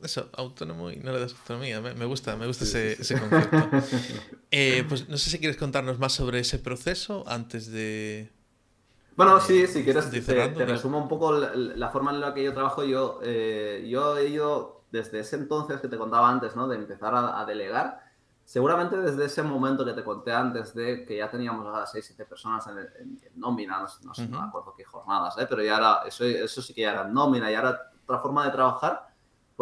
[0.00, 1.80] eso, autónomo y no le das autonomía.
[1.80, 3.68] Me, gusta, me gusta ese, ese, concepto.
[4.52, 8.30] Eh, pues no sé si quieres contarnos más sobre ese proceso antes de.
[9.16, 12.54] Bueno, sí, si quieres, te, te, resumo un poco la, forma en la que yo
[12.54, 12.82] trabajo.
[12.84, 16.66] Yo, eh, yo he ido desde ese entonces que te contaba antes, ¿no?
[16.66, 18.00] De empezar a, delegar,
[18.44, 22.24] seguramente desde ese momento que te conté antes de que ya teníamos a 6, 7
[22.26, 25.46] personas en, en, nómina, no, sé, no me acuerdo qué jornadas, ¿eh?
[25.48, 28.50] pero ya era, eso, eso sí que ya era nómina, y era otra forma de
[28.50, 29.11] trabajar,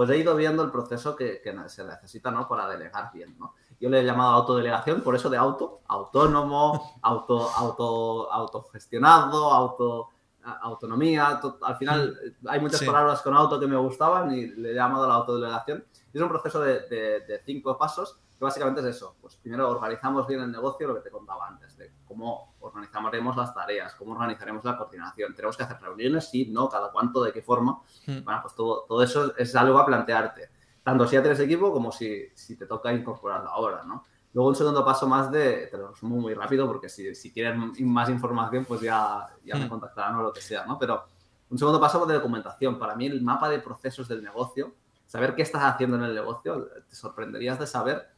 [0.01, 2.49] pues he ido viendo el proceso que, que se necesita, ¿no?
[2.49, 3.53] Para delegar bien, ¿no?
[3.79, 10.09] Yo le he llamado autodelegación, por eso de auto, autónomo, auto, auto, autogestionado, auto
[10.63, 15.07] autonomía, al final hay muchas palabras con auto que me gustaban y le he llamado
[15.07, 15.85] la autodelegación.
[16.15, 19.17] Es un proceso de, cinco pasos que básicamente es eso.
[19.21, 23.55] Pues primero organizamos bien el negocio, lo que te contaba antes, de cómo organizaremos las
[23.55, 25.35] tareas, cómo organizaremos la coordinación.
[25.35, 27.83] Tenemos que hacer reuniones, sí, no, cada cuánto, de qué forma.
[28.07, 28.25] Hmm.
[28.25, 30.49] Bueno, pues todo, todo eso es algo a plantearte,
[30.83, 34.07] tanto si ya tienes equipo como si, si te toca incorporarlo ahora, ¿no?
[34.33, 37.75] Luego un segundo paso más de, te lo resumo muy rápido porque si, si quieren
[37.93, 39.69] más información pues ya, ya me mm.
[39.69, 40.79] contactarán o lo que sea, ¿no?
[40.79, 41.05] Pero
[41.51, 42.79] un segundo paso de documentación.
[42.79, 44.73] Para mí el mapa de procesos del negocio,
[45.05, 48.09] saber qué estás haciendo en el negocio, te sorprenderías de saber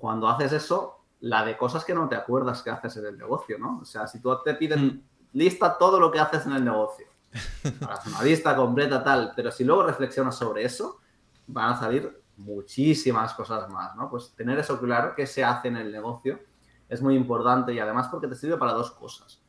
[0.00, 3.58] cuando haces eso la de cosas que no te acuerdas que haces en el negocio,
[3.58, 3.80] ¿no?
[3.82, 5.02] O sea, si tú te piden mm.
[5.34, 7.06] lista todo lo que haces en el negocio,
[7.82, 11.00] hagas una lista completa tal, pero si luego reflexionas sobre eso,
[11.46, 14.08] van a salir muchísimas cosas más, ¿no?
[14.08, 16.40] Pues tener eso claro, que se hace en el negocio,
[16.88, 19.40] es muy importante y además porque te sirve para dos cosas.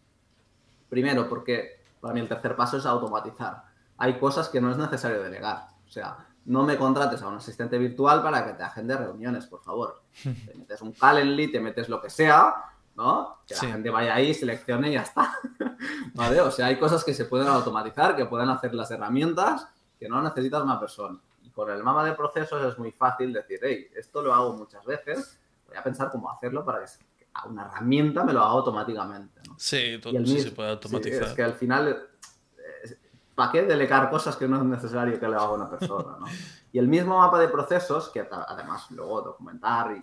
[0.90, 3.64] Primero, porque para mí el tercer paso es automatizar.
[3.98, 5.70] Hay cosas que no es necesario delegar.
[5.86, 9.62] O sea, no me contrates a un asistente virtual para que te agende reuniones, por
[9.62, 10.02] favor.
[10.24, 12.56] Te metes un Calendly, te metes lo que sea,
[12.96, 13.40] ¿no?
[13.48, 15.36] Que la gente vaya ahí, seleccione y ya está.
[16.14, 16.42] ¿Vale?
[16.42, 19.68] O sea, hay cosas que se pueden automatizar, que pueden hacer las herramientas,
[20.00, 21.20] que no necesitas una persona.
[21.44, 24.84] Y con el mapa de procesos es muy fácil decir, hey, esto lo hago muchas
[24.86, 26.86] veces, voy a pensar cómo hacerlo para que
[27.46, 29.42] una herramienta me lo haga automáticamente.
[29.48, 29.56] ¿no?
[29.58, 31.24] Sí, todo, sí se puede automatizar.
[31.24, 32.11] es que al final
[33.36, 36.18] ¿para qué delegar cosas que no es necesario que le haga una persona?
[36.20, 36.26] ¿no?
[36.72, 40.02] Y el mismo mapa de procesos, que además luego documentar, y,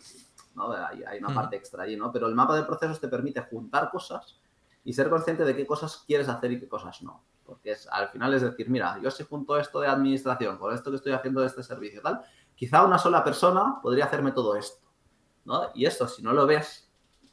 [0.55, 0.72] ¿no?
[0.72, 2.12] hay, una parte extra allí, ¿no?
[2.12, 4.41] pero el mapa de procesos te permite juntar cosas
[4.85, 7.22] y ser consciente de qué cosas quieres hacer y qué cosas no.
[7.45, 10.91] Porque es, al final es decir, mira, yo si junto esto de administración con esto
[10.91, 12.20] que estoy haciendo de este servicio, tal,
[12.55, 14.87] quizá una sola persona podría hacerme todo esto.
[15.45, 15.70] ¿no?
[15.74, 16.91] Y esto, si no lo ves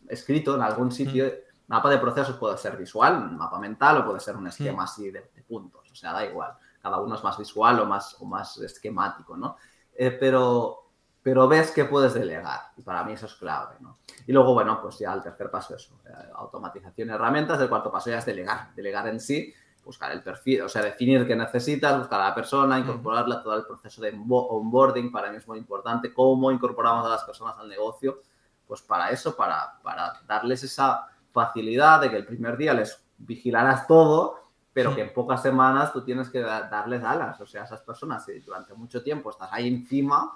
[0.08, 1.32] escrito en algún sitio,
[1.68, 5.12] mapa de procesos puede ser visual, un mapa mental o puede ser un esquema así
[5.12, 6.54] de puntos o sea, da igual.
[6.82, 9.56] Cada uno es más visual o más, o más esquemático, ¿no?
[9.96, 10.90] Eh, pero,
[11.24, 14.00] pero ves que puedes delegar y para mí eso es clave, ¿no?
[14.28, 17.92] Y luego, bueno, pues ya el tercer paso es eh, automatización y herramientas, el cuarto
[17.92, 19.54] paso ya es delegar, delegar en sí,
[19.86, 23.56] buscar el perfil, o sea, definir qué necesitas, buscar a la persona, incorporarla a todo
[23.56, 27.70] el proceso de onboarding, para mí es muy importante, cómo incorporamos a las personas al
[27.70, 28.22] negocio,
[28.68, 33.86] pues para eso, para, para darles esa facilidad de que el primer día les vigilarás
[33.86, 37.40] todo pero que en pocas semanas tú tienes que darles alas.
[37.40, 40.34] O sea, esas personas, si durante mucho tiempo estás ahí encima,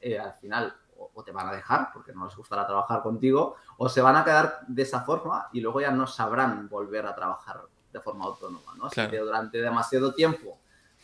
[0.00, 3.90] eh, al final o, te van a dejar porque no les gustará trabajar contigo, o
[3.90, 7.60] se van a quedar de esa forma y luego ya no sabrán volver a trabajar
[7.92, 8.72] de forma autónoma.
[8.76, 8.88] ¿no?
[8.88, 10.58] que durante demasiado tiempo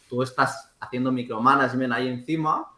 [0.08, 2.72] tú estás haciendo micromanagement ahí encima,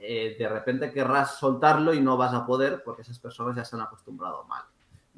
[0.00, 3.76] eh, de repente querrás soltarlo y no vas a poder porque esas personas ya se
[3.76, 4.64] han acostumbrado mal.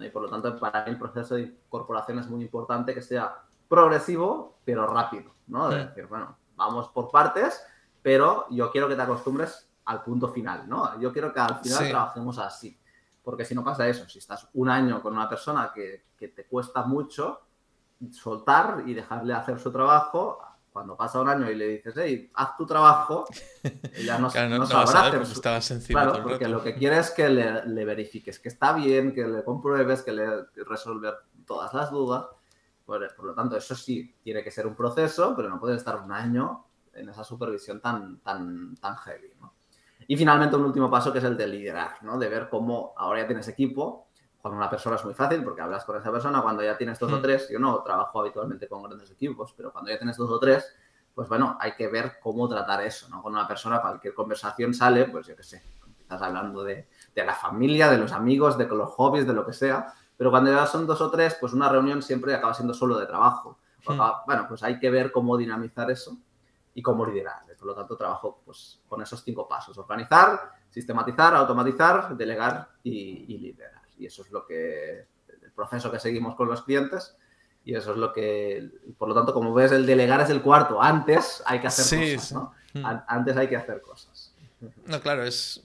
[0.04, 3.42] Y por lo tanto, para mí el proceso de incorporación es muy importante que sea
[3.68, 5.68] progresivo, pero rápido, ¿no?
[5.68, 7.62] De decir, bueno, vamos por partes,
[8.02, 10.98] pero yo quiero que te acostumbres al punto final, ¿no?
[11.00, 12.78] Yo quiero que al final trabajemos así.
[13.22, 16.82] Porque si no pasa eso, si estás un año con una persona que, te cuesta
[16.82, 17.40] mucho
[18.10, 20.38] soltar y dejarle hacer su trabajo,
[20.72, 23.26] cuando pasa un año y le dices, hey, haz tu trabajo,
[24.04, 25.40] ya no, no, sabrá hacer su...
[25.88, 29.42] Claro, porque lo que quieres es que le, le, verifiques que está bien, que le
[29.42, 30.26] compruebes, que le
[30.64, 31.14] resolver
[31.44, 32.26] todas las dudas
[33.16, 36.10] por, lo tanto, eso sí tiene que ser un proceso, pero no puede estar un
[36.10, 39.30] año en esa supervisión tan, tan, tan heavy.
[40.08, 42.18] Y finalmente, un último paso que es el de liderar, ¿no?
[42.18, 44.08] de ver cómo ahora ya tienes equipo.
[44.40, 47.12] Cuando una persona es muy fácil porque hablas con esa persona, cuando ya tienes dos
[47.12, 47.22] o mm.
[47.22, 50.74] tres, yo no trabajo habitualmente con grandes equipos, pero cuando ya tienes dos o tres,
[51.14, 53.22] pues bueno, hay que ver cómo tratar eso, ¿no?
[53.22, 55.62] Con una persona, cualquier conversación sale, pues yo qué sé,
[56.00, 59.52] estás hablando de, de, la familia, de los amigos, de los hobbies, de lo que
[59.52, 62.98] sea, pero cuando ya son dos o tres, pues una reunión siempre acaba siendo solo
[62.98, 63.58] de trabajo.
[63.86, 63.98] Hmm.
[64.26, 66.14] bueno, pues hay que ver cómo dinamizar eso
[66.74, 67.38] y cómo liderar.
[67.58, 69.78] Por lo tanto, trabajo pues, con esos cinco pasos.
[69.78, 73.79] Organizar, sistematizar, automatizar, delegar y, liderar.
[74.00, 77.16] Y eso es lo que, el proceso que seguimos con los clientes.
[77.64, 80.82] Y eso es lo que, por lo tanto, como ves, el delegar es el cuarto.
[80.82, 82.54] Antes hay que hacer cosas, ¿no?
[82.72, 82.84] Hmm.
[83.06, 84.34] Antes hay que hacer cosas.
[84.86, 85.62] No, claro, es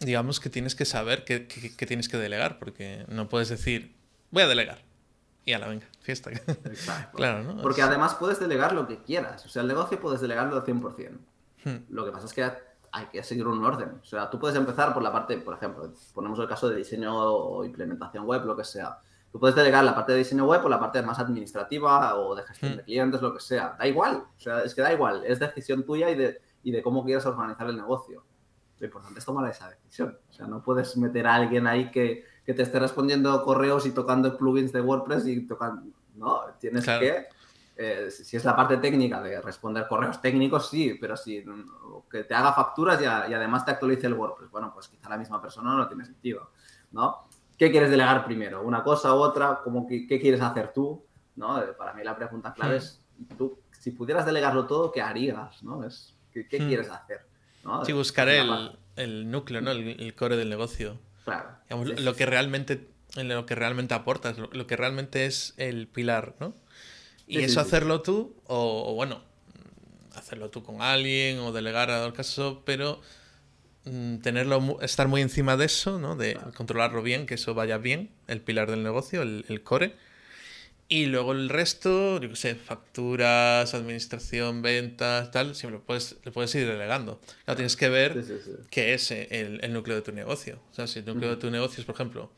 [0.00, 3.94] digamos que tienes que saber qué, tienes que delegar, porque no puedes decir,
[4.30, 4.78] voy a delegar.
[5.44, 6.30] Y a la venga, fiesta.
[6.64, 7.16] Exacto.
[7.16, 7.62] claro, ¿no?
[7.62, 9.44] Porque además puedes delegar lo que quieras.
[9.46, 11.10] O sea, el negocio puedes delegarlo al 100%.
[11.64, 11.76] Hmm.
[11.88, 12.52] Lo que pasa es que
[12.92, 14.00] hay que seguir un orden.
[14.02, 17.14] O sea, tú puedes empezar por la parte, por ejemplo, ponemos el caso de diseño
[17.14, 18.98] o implementación web, lo que sea.
[19.30, 22.42] Tú puedes delegar la parte de diseño web o la parte más administrativa o de
[22.44, 22.86] gestión de hmm.
[22.86, 23.76] clientes, lo que sea.
[23.78, 24.24] Da igual.
[24.36, 25.22] O sea, es que da igual.
[25.26, 28.24] Es decisión tuya y de, y de cómo quieres organizar el negocio
[28.80, 30.18] lo importante es tomar esa decisión.
[30.28, 33.92] O sea, no puedes meter a alguien ahí que, que te esté respondiendo correos y
[33.92, 35.82] tocando plugins de WordPress y tocando.
[36.14, 37.26] No, tienes que.
[37.80, 41.44] Eh, si es la parte técnica de responder correos técnicos, sí, pero si
[42.10, 45.40] que te haga facturas y, además te actualice el WordPress, bueno, pues quizá la misma
[45.40, 46.50] persona no tiene sentido,
[46.90, 47.28] ¿no?
[47.56, 48.62] ¿Qué quieres delegar primero?
[48.62, 49.60] ¿Una cosa u otra?
[49.62, 51.04] ¿Cómo ¿Qué quieres hacer tú?
[51.38, 51.62] ¿no?
[51.62, 52.78] Eh, para mí la pregunta clave hmm.
[52.78, 53.00] es,
[53.38, 55.62] tú, si pudieras delegarlo todo, ¿qué harías?
[55.62, 55.84] ¿no?
[55.84, 56.68] Es, ¿Qué, qué hmm.
[56.68, 57.26] quieres hacer?
[57.84, 59.70] Sí, buscar el, núcleo, ¿no?
[59.70, 60.98] El, core del negocio.
[61.24, 61.50] Claro.
[61.68, 66.54] lo que realmente, lo que realmente aportas, lo, que realmente es el pilar, ¿no?
[67.28, 69.20] Y eso hacerlo tú, o, bueno,
[70.14, 73.02] hacerlo tú con alguien, o delegar al caso, pero
[73.84, 76.16] mm, tenerlo, estar muy encima de eso, ¿no?
[76.16, 79.94] De controlarlo bien, que eso vaya bien, el pilar del negocio, el, core.
[80.90, 86.54] Y luego el resto, yo qué sé, facturas, administración, ventas, tal, siempre puedes, le puedes
[86.54, 87.20] ir delegando.
[87.44, 88.24] Claro, tienes que ver
[88.70, 90.62] qué es el, el, núcleo de tu negocio.
[90.70, 92.32] O sea, si el núcleo de tu negocio es, por ejemplo,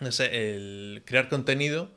[0.00, 1.90] no sé, el crear contenido,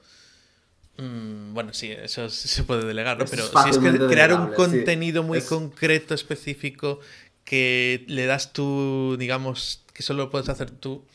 [1.00, 3.26] mm, bueno, sí, eso se puede delegar, ¿no?
[3.26, 7.00] Pero si es que crear un contenido muy concreto, específico,
[7.44, 11.06] que le das tú, digamos, que solo puedes hacer tú.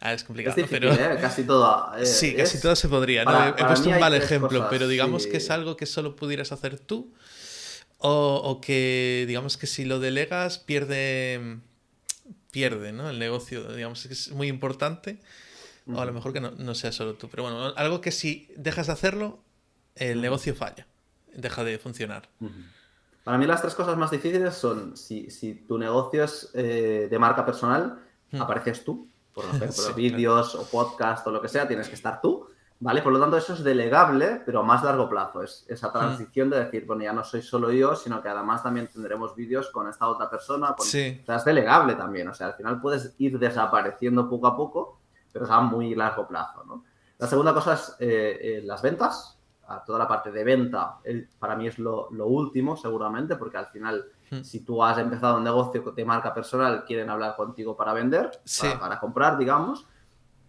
[0.00, 0.92] Ah, es complicado, pero.
[0.92, 1.18] ¿eh?
[1.20, 1.96] Casi todo.
[1.96, 3.22] Eh, sí, casi todo se podría.
[3.56, 7.12] he, puesto un mal ejemplo, pero digamos que es algo que solo pudieras hacer tú.
[7.98, 11.58] O, o, que, digamos que si lo delegas, pierde.
[12.50, 13.10] Pierde, ¿no?
[13.10, 15.18] El negocio, digamos que es muy importante.
[15.92, 17.28] O a lo mejor que no, sea solo tú.
[17.28, 19.40] Pero bueno, algo que si dejas de hacerlo,
[19.94, 20.86] el negocio falla.
[21.34, 22.28] Deja de funcionar.
[23.22, 27.18] Para mí las tres cosas más difíciles son si, si tu negocio es eh, de
[27.18, 27.98] marca personal,
[28.38, 29.08] apareces tú.
[29.34, 32.48] Por ejemplo, vídeos o podcast o lo que sea, tienes que estar tú.
[32.80, 33.02] ¿Vale?
[33.02, 35.42] Por lo tanto, eso es delegable, pero a más largo plazo.
[35.42, 38.88] Es esa transición de decir, bueno, ya no soy solo yo, sino que además también
[38.88, 40.74] tendremos vídeos con esta otra persona.
[40.80, 41.20] Sí.
[41.22, 42.28] O sea, es delegable también.
[42.28, 44.98] O sea, al final puedes ir desapareciendo poco a poco
[45.34, 46.62] pero es a muy largo plazo.
[46.64, 46.84] ¿no?
[47.18, 49.32] La segunda cosa es eh, eh, las ventas.
[49.66, 50.98] A toda la parte de venta,
[51.38, 54.42] para mí es lo, último, seguramente, porque al final, hmm.
[54.42, 58.30] si tú has empezado un negocio de marca personal, quieren hablar contigo para vender,
[58.78, 59.86] para, comprar, digamos.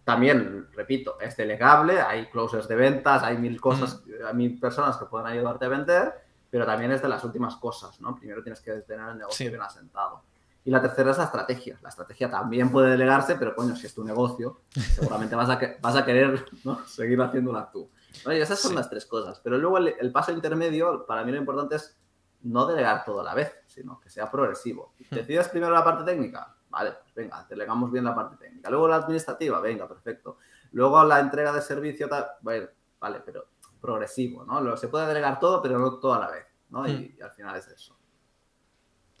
[0.04, 4.26] También, repito, es delegable, hay closers de ventas, hay mil cosas, hmm.
[4.26, 6.14] hay mil personas que pueden ayudarte a vender,
[6.50, 8.14] pero también es de las últimas cosas, ¿no?
[8.16, 10.22] Primero tienes que tener el negocio bien asentado.
[10.66, 11.78] Y la tercera es la estrategia.
[11.80, 14.62] La estrategia también puede delegarse, pero coño, si es tu negocio,
[14.96, 16.44] seguramente vas a, vas a querer
[16.88, 17.88] seguir haciéndola tú.
[18.26, 19.38] Y esas son las tres cosas.
[19.38, 21.96] Pero luego el, paso intermedio, para mí lo importante es
[22.42, 24.94] no delegar todo a la vez, sino que sea progresivo.
[24.98, 25.14] Hmm.
[25.14, 26.56] ¿Decides primero la parte técnica?
[26.68, 28.68] Vale, pues venga, delegamos bien la parte técnica.
[28.68, 30.38] Luego la administrativa, venga, perfecto.
[30.72, 32.08] Luego la entrega de servicio,
[32.42, 33.50] vale, pero
[33.80, 34.76] progresivo, ¿no?
[34.76, 36.88] Se puede delegar todo, pero no todo a la vez, ¿no?
[36.88, 37.22] y hmm.
[37.22, 37.95] al final es eso.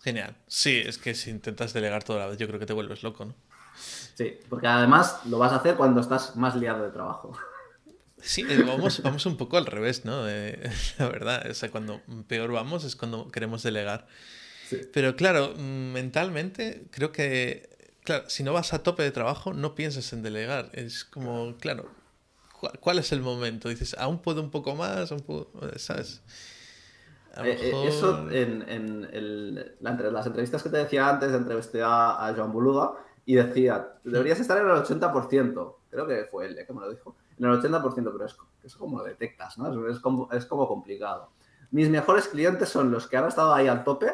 [0.06, 0.36] Genial.
[0.46, 3.24] Sí, es que si intentas delegar toda la vez, yo creo que te vuelves loco,
[3.24, 3.34] ¿no?
[4.14, 7.36] Sí, porque además lo vas a hacer cuando estás más liado de trabajo.
[8.22, 10.24] Sí, eh, vamos, vamos un poco al revés, ¿no?
[10.98, 14.06] la verdad, o sea, cuando peor vamos es cuando queremos delegar.
[14.92, 20.12] Pero claro, mentalmente creo que, claro, si no vas a tope de trabajo, no piensas
[20.12, 20.70] en delegar.
[20.72, 21.90] Es como, claro,
[22.78, 23.68] ¿cuál, es el momento?
[23.68, 25.12] Dices, aún puedo un poco más,
[25.78, 26.22] ¿sabes?
[27.44, 32.52] Eh, eh, eso en, en las entrevistas que te decía antes, entrevisté a, a Joan
[32.52, 32.92] Boluda
[33.26, 37.16] y decía, deberías estar en el 80%, creo que fue él que me lo dijo,
[37.38, 39.88] en el 80%, pero es, eso como lo detectas, ¿no?
[39.88, 41.30] Es como, es como complicado.
[41.72, 44.12] Mis mejores clientes son los que han estado ahí al tope,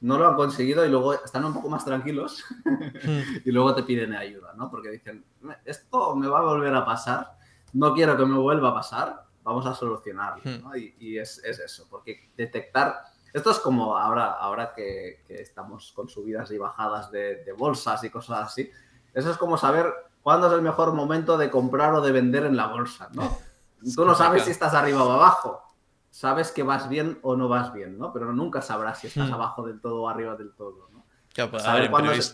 [0.00, 2.44] no lo han conseguido y luego están un poco más tranquilos
[3.44, 4.70] y luego te piden ayuda, ¿no?
[4.70, 5.24] Porque dicen,
[5.64, 7.36] esto me va a volver a pasar,
[7.72, 10.42] no quiero que me vuelva a pasar, vamos a solucionarlo.
[10.60, 10.76] ¿no?
[10.76, 16.58] Y, es, eso, porque detectar, esto es como ahora, ahora que, estamos con subidas y
[16.58, 18.70] bajadas de, bolsas y cosas así,
[19.14, 22.56] eso es como saber cuándo es el mejor momento de comprar o de vender en
[22.56, 23.38] la bolsa, ¿no?
[23.96, 25.74] Tú no sabes si estás arriba o abajo,
[26.10, 28.12] sabes que vas bien o no vas bien, ¿no?
[28.12, 31.04] Pero nunca sabrás si estás abajo del todo o arriba del todo, ¿no?
[31.50, 32.32] Pues, saber cuándo es,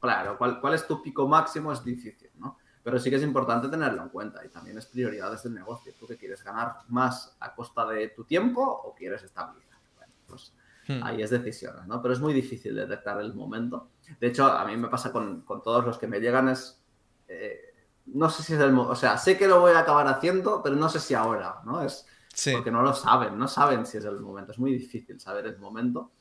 [0.00, 2.58] claro, cuál, cuál es tu pico máximo es difícil, ¿no?
[2.84, 5.92] Pero sí que es importante tenerlo en cuenta y también es prioridad desde el negocio.
[5.98, 9.78] ¿Tú qué quieres ganar más a costa de tu tiempo o quieres estabilidad?
[9.96, 10.52] Bueno, pues
[10.86, 11.02] hmm.
[11.02, 12.02] ahí es decisión, ¿no?
[12.02, 13.88] Pero es muy difícil detectar el momento.
[14.20, 16.80] De hecho, a mí me pasa con, con todos los que me llegan es...
[17.26, 17.70] Eh,
[18.06, 20.62] no sé si es el momento, o sea, sé que lo voy a acabar haciendo,
[20.62, 21.80] pero no sé si ahora, ¿no?
[21.80, 22.06] Es
[22.52, 24.52] porque no lo saben, no saben si es el momento.
[24.52, 26.12] Es muy difícil saber el momento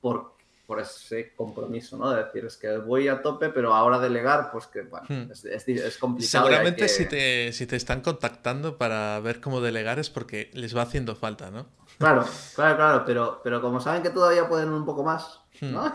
[0.00, 0.36] por,
[0.68, 2.10] por ese compromiso, ¿no?
[2.10, 5.30] De decir, es que voy a tope, pero ahora delegar, pues que, bueno, hmm.
[5.32, 6.44] es, complicado.
[6.44, 10.82] Seguramente si, te, si te están contactando para ver cómo delegar es porque les va
[10.82, 11.68] haciendo falta, ¿no?
[11.96, 12.22] Claro,
[12.54, 15.72] claro, claro, pero, pero como saben que todavía pueden un poco más, hmm.
[15.72, 15.90] ¿no?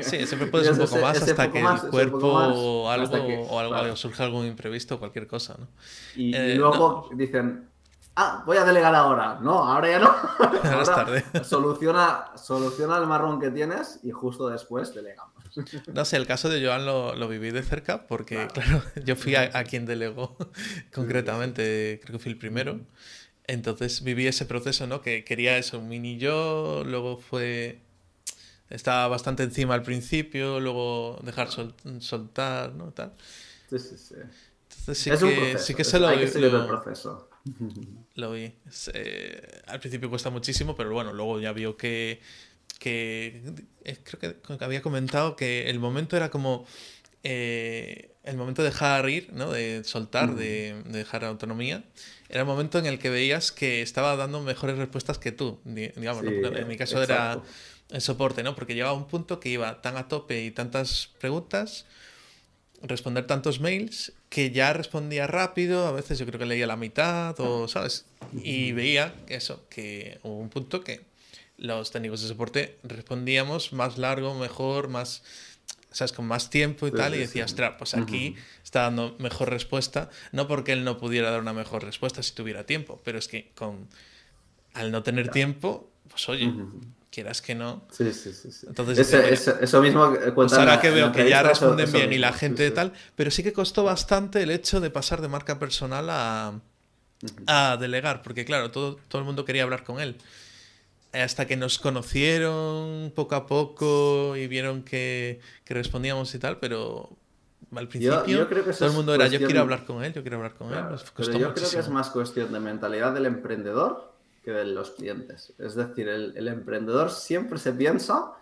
[0.00, 4.24] Sí, siempre puedes un poco más hasta que el cuerpo o algo, o algo, surja
[4.24, 5.68] algún imprevisto, cualquier cosa, ¿no?
[6.16, 7.67] Y, eh, luego dicen,
[8.18, 9.38] ah, voy a delegar ahora.
[9.40, 10.08] No, ahora ya no.
[10.64, 11.24] Ahora, es tarde.
[11.44, 15.34] Soluciona, soluciona el marrón que tienes y justo después delegamos.
[15.92, 19.34] No sé, el caso de Joan lo, lo viví de cerca porque, claro, yo fui
[19.34, 20.36] a, quien delegó
[20.92, 22.80] concretamente, creo que fui el primero.
[23.46, 25.00] Entonces viví ese proceso, ¿no?
[25.00, 27.80] Que quería eso, un mini yo, luego fue...
[28.68, 31.48] Estaba bastante encima al principio, luego dejar
[32.00, 32.92] soltar, ¿no?
[32.92, 33.14] Tal.
[33.70, 34.14] Sí, sí, sí.
[34.80, 36.10] Entonces sí, que, sí que se lo...
[36.10, 37.27] Que seguir el proceso.
[38.14, 38.52] Lo vi.
[38.94, 42.20] Eh, al principio cuesta muchísimo, pero bueno, luego ya vio que
[42.78, 43.42] que
[43.84, 46.64] eh, creo que había comentado que el momento era como
[47.24, 49.50] eh, el momento de dejar ir, ¿no?
[49.50, 51.84] de soltar, de, dejar autonomía,
[52.28, 56.24] era el momento en el que veías que estaba dando mejores respuestas que tú, digamos,
[56.24, 57.40] en mi caso era
[57.90, 58.54] el soporte, ¿no?
[58.54, 61.86] Porque llegaba un punto que iba tan a tope y tantas preguntas,
[62.82, 67.38] responder tantos mails, que ya respondía rápido, a veces yo creo que leía la mitad,
[67.40, 68.04] o, ¿sabes?
[68.42, 71.00] Y veía eso, que hubo un punto que
[71.56, 75.22] los técnicos de soporte respondíamos más largo, mejor, más
[75.90, 76.12] ¿sabes?
[76.12, 80.46] Con más tiempo y tal, y decía, ostras, pues aquí está dando mejor respuesta, no
[80.46, 83.88] porque él no pudiera dar una mejor respuesta si tuviera tiempo, pero es que con
[84.74, 86.52] al no tener tiempo, pues oye,
[87.10, 87.86] quieras que no.
[87.90, 88.66] Sí, sí, sí.
[88.66, 92.92] Entonces, eso mismo pues ahora que veo que ya responden bien y la gente tal,
[93.16, 96.60] pero sí que costó bastante el hecho de pasar de marca personal a,
[97.46, 100.16] a delegar, porque claro, todo, todo el mundo quería hablar con él
[101.12, 107.16] hasta que nos conocieron poco a poco y vieron que, respondíamos y tal, pero
[107.74, 110.72] al principio todo el mundo era yo quiero hablar con él, yo quiero hablar con
[110.72, 110.84] él.
[111.16, 114.07] pero yo creo que es más cuestión de mentalidad del emprendedor
[114.48, 115.52] que de los clientes.
[115.58, 118.32] Es decir, el, emprendedor siempre se piensa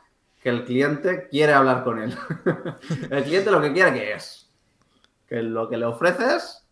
[0.40, 2.16] que el cliente quiere hablar con él.
[3.10, 4.48] el cliente lo que quiere que es
[5.26, 6.64] que lo que le ofreces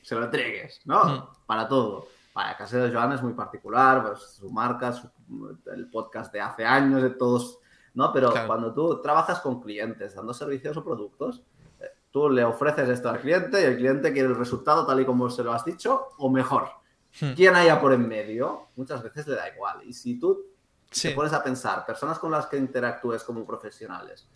[0.00, 1.04] se lo entregues, ¿no?
[1.04, 1.28] Mm.
[1.44, 2.08] Para todo.
[2.32, 4.94] Para caso de Joan es muy particular, pues, su marca,
[5.74, 7.58] el podcast de hace años, de todos,
[7.92, 8.10] ¿no?
[8.14, 11.42] Pero cuando tú trabajas con clientes, dando servicios o productos,
[11.80, 15.04] eh, tú le ofreces esto al cliente y el cliente quiere el resultado tal y
[15.04, 16.79] como se lo has dicho o mejor.
[17.18, 17.32] Hmm.
[17.32, 18.68] ¿Quién haya por en medio?
[18.76, 19.82] Muchas veces le da igual.
[19.84, 20.46] Y si tú
[20.90, 24.28] te pones a pensar, personas con las que interactúes como profesionales,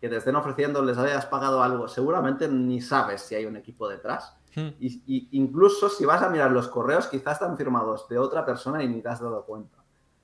[0.00, 3.88] que te estén ofreciendo, les hayas pagado algo, seguramente ni sabes si hay un equipo
[3.88, 4.68] detrás Hmm.
[4.80, 8.88] Y, incluso si vas a mirar los correos, quizás están firmados de otra persona y
[8.88, 9.78] ni te has dado cuenta.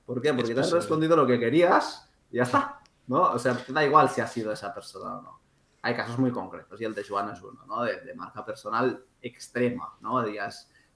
[0.05, 0.33] ¿Por qué?
[0.33, 2.79] Porque te has respondido lo que querías y ya está.
[3.07, 3.21] ¿no?
[3.23, 5.39] O sea, da igual si ha sido esa persona o no.
[5.81, 7.83] Hay casos muy concretos y el de Joan es uno, ¿no?
[7.83, 10.21] De, marca personal extrema, ¿no?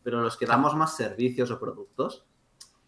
[0.03, 2.25] Pero los que damos más servicios o productos,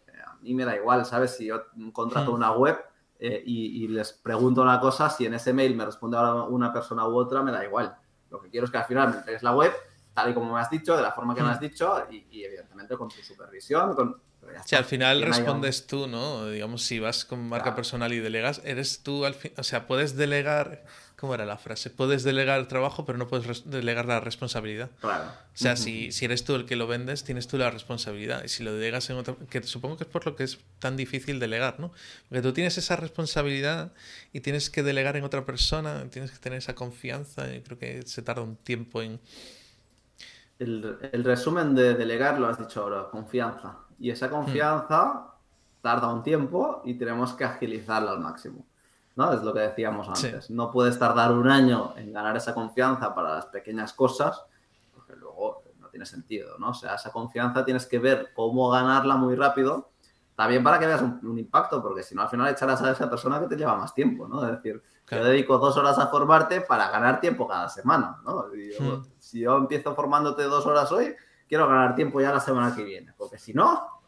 [0.06, 1.36] eh, a mí me da igual, ¿sabes?
[1.36, 1.62] Si yo
[1.92, 2.34] contrato hmm.
[2.34, 2.78] una web
[3.18, 7.16] eh, y, les pregunto una cosa, si en ese mail me responde una persona u
[7.16, 7.96] otra, me da igual.
[8.30, 9.72] Lo que quiero es que al final me entregues la web
[10.16, 11.64] tal y como me has dicho, de la forma que me has hmm.
[11.64, 13.94] dicho y, evidentemente con tu supervisión.
[13.94, 14.20] Con,
[14.64, 16.46] si al final respondes tú, ¿no?
[16.46, 20.16] Digamos, si vas con marca personal y delegas, eres tú al fin, o sea, puedes
[20.16, 20.84] delegar,
[21.16, 21.90] ¿cómo era la frase?
[21.90, 24.90] Puedes delegar el trabajo, pero no puedes delegar la responsabilidad.
[25.00, 25.24] Claro.
[25.24, 28.44] O sea, si, si eres tú el que lo vendes, tienes tú la responsabilidad.
[28.44, 30.96] Y si lo delegas en otra, que supongo que es por lo que es tan
[30.96, 31.92] difícil delegar, ¿no?
[32.28, 33.92] Porque tú tienes esa responsabilidad
[34.32, 38.02] y tienes que delegar en otra persona, tienes que tener esa confianza, y creo que
[38.02, 39.20] se tarda un tiempo en
[40.58, 43.76] el, resumen de delegar lo has dicho ahora, confianza.
[43.98, 45.34] Y esa confianza
[45.82, 48.66] tarda un tiempo y tenemos que agilizarla al máximo.
[49.16, 49.32] ¿No?
[49.32, 50.50] Es lo que decíamos antes.
[50.50, 54.44] No puedes tardar un año en ganar esa confianza para las pequeñas cosas,
[54.94, 56.70] porque luego no tiene sentido, ¿no?
[56.70, 59.90] O sea, esa confianza tienes que ver cómo ganarla muy rápido,
[60.36, 63.40] también para que veas un, impacto, porque si no, al final echarás a esa persona
[63.40, 64.44] que te lleva más tiempo, ¿no?
[64.44, 68.44] Es decir, yo dedico dos horas a formarte para ganar tiempo cada semana, ¿no?
[68.78, 69.02] Hmm.
[69.18, 71.14] Si yo empiezo formándote dos horas hoy,
[71.48, 74.02] quiero ganar tiempo ya la semana que viene, porque si no,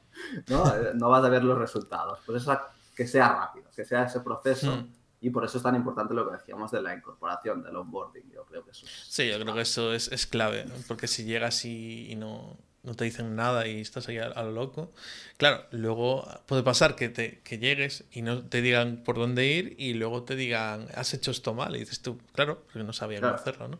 [0.48, 2.18] no, eh, no vas a ver los resultados.
[2.26, 2.54] Por eso
[2.94, 4.70] que sea rápido, que sea ese proceso.
[4.70, 4.97] Hmm.
[5.20, 8.30] Y por eso es tan importante lo que decíamos de la incorporación, del onboarding.
[8.30, 11.24] Yo creo que eso es, Sí, yo creo que eso es, es clave, porque si
[11.24, 12.56] llegas y no,
[12.88, 14.92] no te dicen nada y estás ahí a, lo loco.
[15.36, 19.74] Claro, luego puede pasar que, te, que llegues y no te digan por dónde ir
[19.78, 21.74] y luego te digan, has hecho esto mal.
[21.76, 23.78] Y dices tú, claro, porque no sabía cómo hacerlo, ¿no?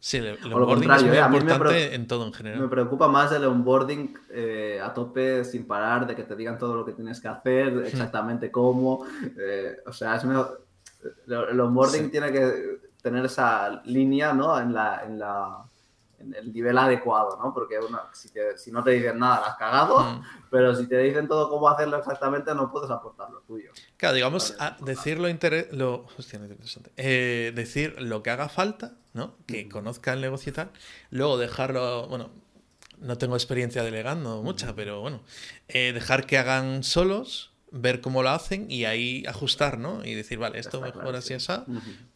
[0.00, 1.40] Sí, el, onboarding es muy ¿eh?
[1.40, 2.60] importante en todo en general.
[2.60, 6.74] Me preocupa más el onboarding eh, a tope, sin parar, de que te digan todo
[6.74, 9.06] lo que tienes que hacer, exactamente cómo.
[9.38, 10.63] Eh, o sea, es mejor...
[11.26, 14.58] El onboarding tiene que tener esa línea, ¿no?
[14.58, 15.02] En la...
[15.04, 15.64] En la
[16.32, 17.52] el nivel adecuado, ¿no?
[17.52, 17.76] Porque
[18.56, 20.24] si, no te dicen nada, la has cagado, mm.
[20.50, 23.70] pero si te dicen todo cómo hacerlo exactamente, no puedes aportar lo tuyo.
[23.96, 25.28] Claro, digamos, decir lo,
[25.72, 26.92] lo hostia, interesante.
[26.96, 29.36] Eh, decir lo que haga falta, ¿no?
[29.46, 30.70] Que conozca el negocio y tal.
[31.10, 32.30] Luego dejarlo, bueno,
[32.98, 35.22] no tengo experiencia delegando mucha, pero bueno,
[35.68, 40.04] eh, dejar que hagan solos ver cómo lo hacen y ahí ajustar, ¿no?
[40.04, 41.52] Y decir, vale, esto mejor así, así,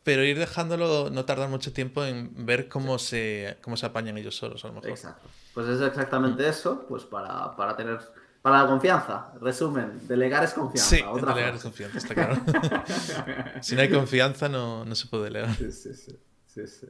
[0.05, 4.37] pero ir dejándolo, no tardar mucho tiempo en ver cómo, se, cómo se apañan ellos
[4.37, 4.91] solos, a lo mejor.
[4.91, 5.29] Exacto.
[5.55, 7.99] Pues es exactamente eso, pues para, para tener
[8.41, 10.97] para la confianza, resumen, delegar es confianza.
[10.97, 12.37] Sí, delegar es confianza, está claro.
[13.61, 15.55] si no hay confianza, no, no se puede delegar.
[15.57, 16.17] Sí, sí, sí.
[16.47, 16.87] sí, sí.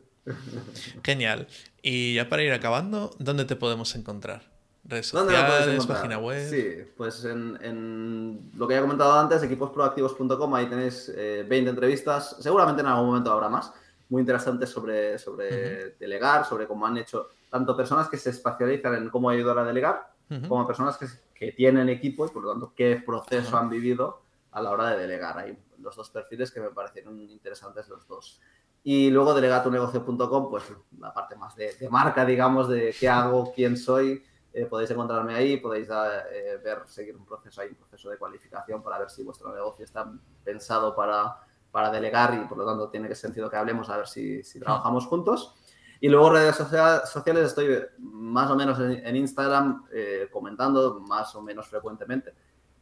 [1.03, 1.49] Genial.
[1.81, 4.58] Y ya para ir acabando, ¿dónde te podemos encontrar?
[4.89, 6.49] Redes sociales, página web.
[6.49, 12.36] Sí, pues en, lo que ya he comentado antes, equiposproactivos.com, ahí tenéis 20 eh, entrevistas.
[12.41, 13.72] Seguramente en algún momento habrá más.
[14.09, 19.11] Muy interesantes sobre, sobre delegar, sobre cómo han hecho tanto personas que se especializan en
[19.11, 20.11] cómo ayudar a delegar,
[20.49, 24.22] como personas que, que, tienen equipo y por lo tanto qué proceso han vivido
[24.53, 25.39] a la hora de delegar.
[25.39, 28.41] Hay los dos perfiles que me parecieron interesantes los dos.
[28.84, 30.64] Y luego delegatunegocio.com, pues
[30.99, 34.22] la parte más de, marca, digamos, de qué hago, quién soy.
[34.59, 38.83] Eh, podéis encontrarme ahí, podéis eh, ver, seguir un proceso, hay un proceso de cualificación
[38.83, 41.37] para ver si vuestro negocio está pensado para,
[41.71, 44.59] para delegar y por lo tanto tiene que sentido que hablemos a ver si, si
[44.59, 45.55] trabajamos juntos.
[46.01, 51.69] Y luego redes sociales estoy más o menos en, Instagram eh, comentando más o menos
[51.69, 52.35] frecuentemente.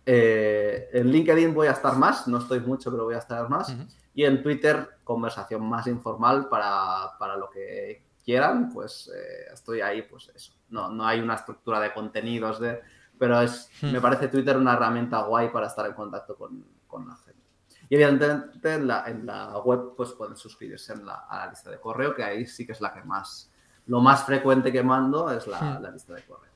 [0.06, 3.74] En LinkedIn voy a estar más, no estoy mucho, pero voy a estar más.
[4.14, 9.10] Y en Twitter, conversación más informal para, para lo que quieran, pues
[9.52, 10.55] estoy ahí, pues eso.
[10.70, 12.80] No, no hay una estructura de contenidos, de,
[13.18, 17.16] pero es, me parece Twitter una herramienta guay para estar en contacto con, con la
[17.16, 17.40] gente.
[17.88, 21.70] Y evidentemente en la, en la web pues pueden suscribirse en la, a la lista
[21.70, 23.50] de correo, que ahí sí que es la que más,
[23.86, 26.46] lo más frecuente que mando es la, la lista de correo.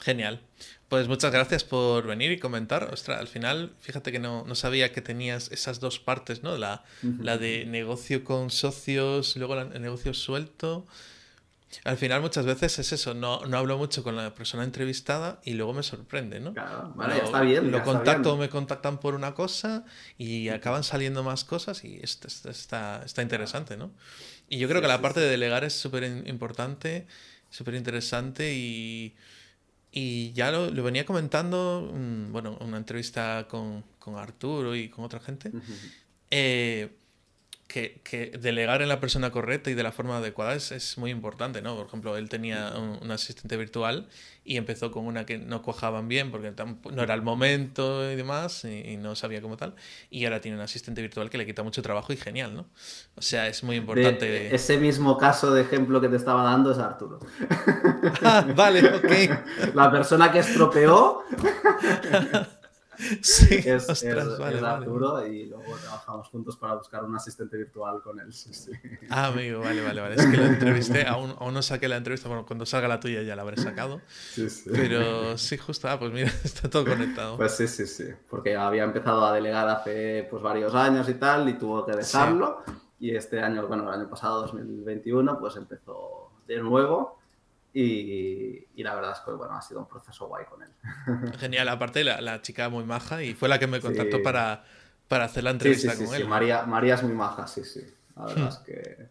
[0.00, 0.40] Genial.
[0.88, 2.92] Pues muchas gracias por venir y comentar.
[2.92, 6.56] Ostras, al final, fíjate que no, no sabía que tenías esas dos partes, ¿no?
[6.56, 10.86] La, la de negocio con socios, luego el negocio suelto.
[11.84, 15.54] Al final muchas veces es eso, no, no hablo mucho con la persona entrevistada y
[15.54, 16.52] luego me sorprende, ¿no?
[16.52, 17.70] Claro, vale, ya está bien.
[17.70, 19.84] Lo contacto, me contactan por una cosa
[20.18, 23.90] y acaban saliendo más cosas y esto, está, está interesante, ¿no?
[24.48, 27.06] Y yo creo que la parte de delegar es súper importante,
[27.50, 29.14] súper interesante y,
[29.90, 35.04] y ya lo, lo, venía comentando, mm, bueno, una entrevista con, con Arturo y con
[35.04, 35.50] otra gente.
[36.30, 36.90] eh,
[37.72, 41.62] que, delegar en la persona correcta y de la forma adecuada es, es muy importante,
[41.62, 41.74] ¿no?
[41.74, 44.08] Por ejemplo, él tenía un, asistente virtual
[44.44, 46.52] y empezó con una que no cuajaban bien porque
[46.90, 49.74] no era el momento y demás y, no sabía cómo tal.
[50.10, 52.66] Y ahora tiene un asistente virtual que le quita mucho trabajo y genial, ¿no?
[53.16, 54.54] O sea, es muy importante.
[54.54, 57.20] ese mismo caso de ejemplo que te estaba dando es Arturo.
[58.22, 59.74] Ah, vale, ok.
[59.74, 61.24] La persona que estropeó
[63.20, 68.28] Sí, es, Arturo y luego trabajamos juntos para buscar un asistente virtual con él.
[69.10, 70.14] Ah, amigo, vale, vale, vale.
[70.16, 73.22] Es que lo entrevisté, aún, aún, no saqué la entrevista, bueno, cuando salga la tuya
[73.22, 74.00] ya la habré sacado.
[74.08, 74.70] Sí, sí.
[74.72, 77.36] Pero sí, justo, ah, pues mira, está todo conectado.
[77.36, 81.48] Pues sí, sí, sí, porque había empezado a delegar hace pues varios años y tal
[81.48, 82.62] y tuvo que dejarlo.
[82.98, 87.21] Y este año, bueno, el año pasado, 2021, pues empezó de nuevo
[87.74, 91.32] y, la verdad es que bueno, ha sido un proceso guay con él.
[91.38, 94.64] Genial, aparte la, la chica muy maja y fue la que me contactó para,
[95.08, 96.26] para hacer la entrevista con él.
[96.26, 97.82] María, María es muy maja, sí, sí.
[98.16, 99.08] La verdad es que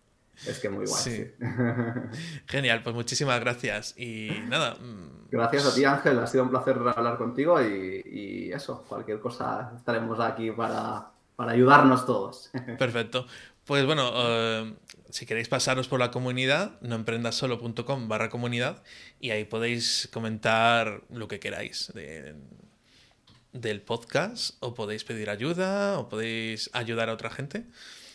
[0.48, 1.34] es que muy guay.
[2.48, 3.94] Genial, pues muchísimas gracias.
[3.98, 4.76] Y nada.
[4.76, 6.20] Mm, gracias a ti, Ángel.
[6.20, 11.52] Ha sido un placer hablar contigo y, y eso, cualquier cosa estaremos aquí para, para
[11.52, 12.50] ayudarnos todos.
[12.80, 13.26] Perfecto.
[13.66, 14.74] Pues bueno, eh,
[15.12, 18.82] si queréis pasaros por la comunidad, noemprendasolo.com barra comunidad
[19.20, 21.92] y ahí podéis comentar lo que queráis
[23.54, 27.66] del podcast o podéis pedir ayuda o podéis ayudar a otra gente.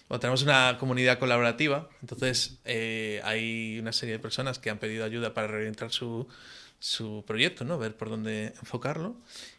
[0.09, 5.05] O tenemos una comunidad colaborativa, entonces eh, hay una serie de personas que han pedido
[5.05, 6.29] ayuda para reorientar su,
[6.79, 7.77] su proyecto, ¿no?
[7.79, 9.17] Ver por dónde enfocarlo.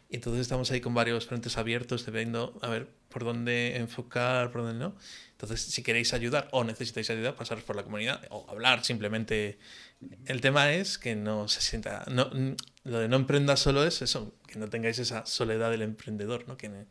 [0.08, 4.62] Y entonces estamos ahí con varios frentes abiertos, viendo a ver por dónde enfocar, por
[4.62, 4.94] dónde no.
[5.40, 9.60] Entonces, si queréis ayudar o necesitáis ayuda, pasaros por la comunidad o hablar simplemente.
[10.26, 12.04] El tema es que no se sienta.
[12.08, 12.28] No,
[12.82, 16.56] lo de no emprendas solo es eso, que no tengáis esa soledad del emprendedor, ¿no?
[16.56, 16.86] que,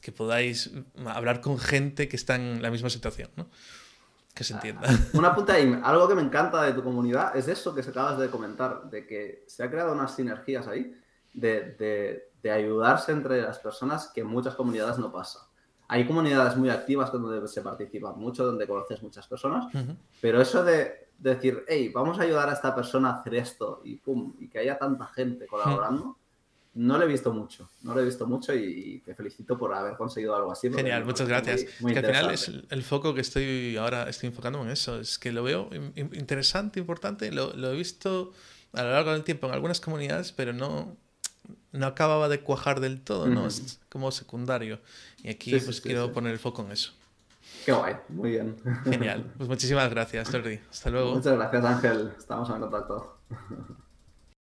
[0.00, 0.72] que podáis
[1.06, 3.30] hablar con gente que está en la misma situación.
[3.36, 3.48] ¿no?
[4.34, 4.82] Que se entienda.
[4.84, 5.80] Ah, una punta ahí.
[5.84, 9.06] Algo que me encanta de tu comunidad es eso que se acabas de comentar, de
[9.06, 10.92] que se ha creado unas sinergias ahí
[11.34, 15.51] de, de, de ayudarse entre las personas que en muchas comunidades no pasa
[15.92, 19.66] hay comunidades muy activas donde se participa mucho, donde conoces muchas personas,
[20.22, 23.96] pero eso de, decir, hey, vamos a ayudar a esta persona a hacer esto y
[23.96, 26.16] pum, y que haya tanta gente colaborando,
[26.72, 29.98] no lo he visto mucho, no lo he visto mucho y, te felicito por haber
[29.98, 30.72] conseguido algo así.
[30.72, 31.66] Genial, muchas gracias.
[31.80, 35.18] Muy, que al final es el, foco que estoy ahora estoy enfocando en eso, es
[35.18, 38.32] que lo veo interesante, importante, lo, lo he visto
[38.72, 40.96] a lo largo del tiempo en algunas comunidades, pero no,
[41.72, 43.46] no acababa de cuajar del todo, ¿no?
[43.46, 44.80] Es como secundario.
[45.22, 46.92] Y aquí pues quiero poner el foco en eso.
[47.64, 48.56] Qué guay, muy bien.
[48.84, 49.32] Genial.
[49.36, 50.60] Pues muchísimas gracias, Jordi.
[50.70, 51.14] Hasta luego.
[51.14, 52.12] Muchas gracias, Ángel.
[52.18, 53.18] Estamos en contacto.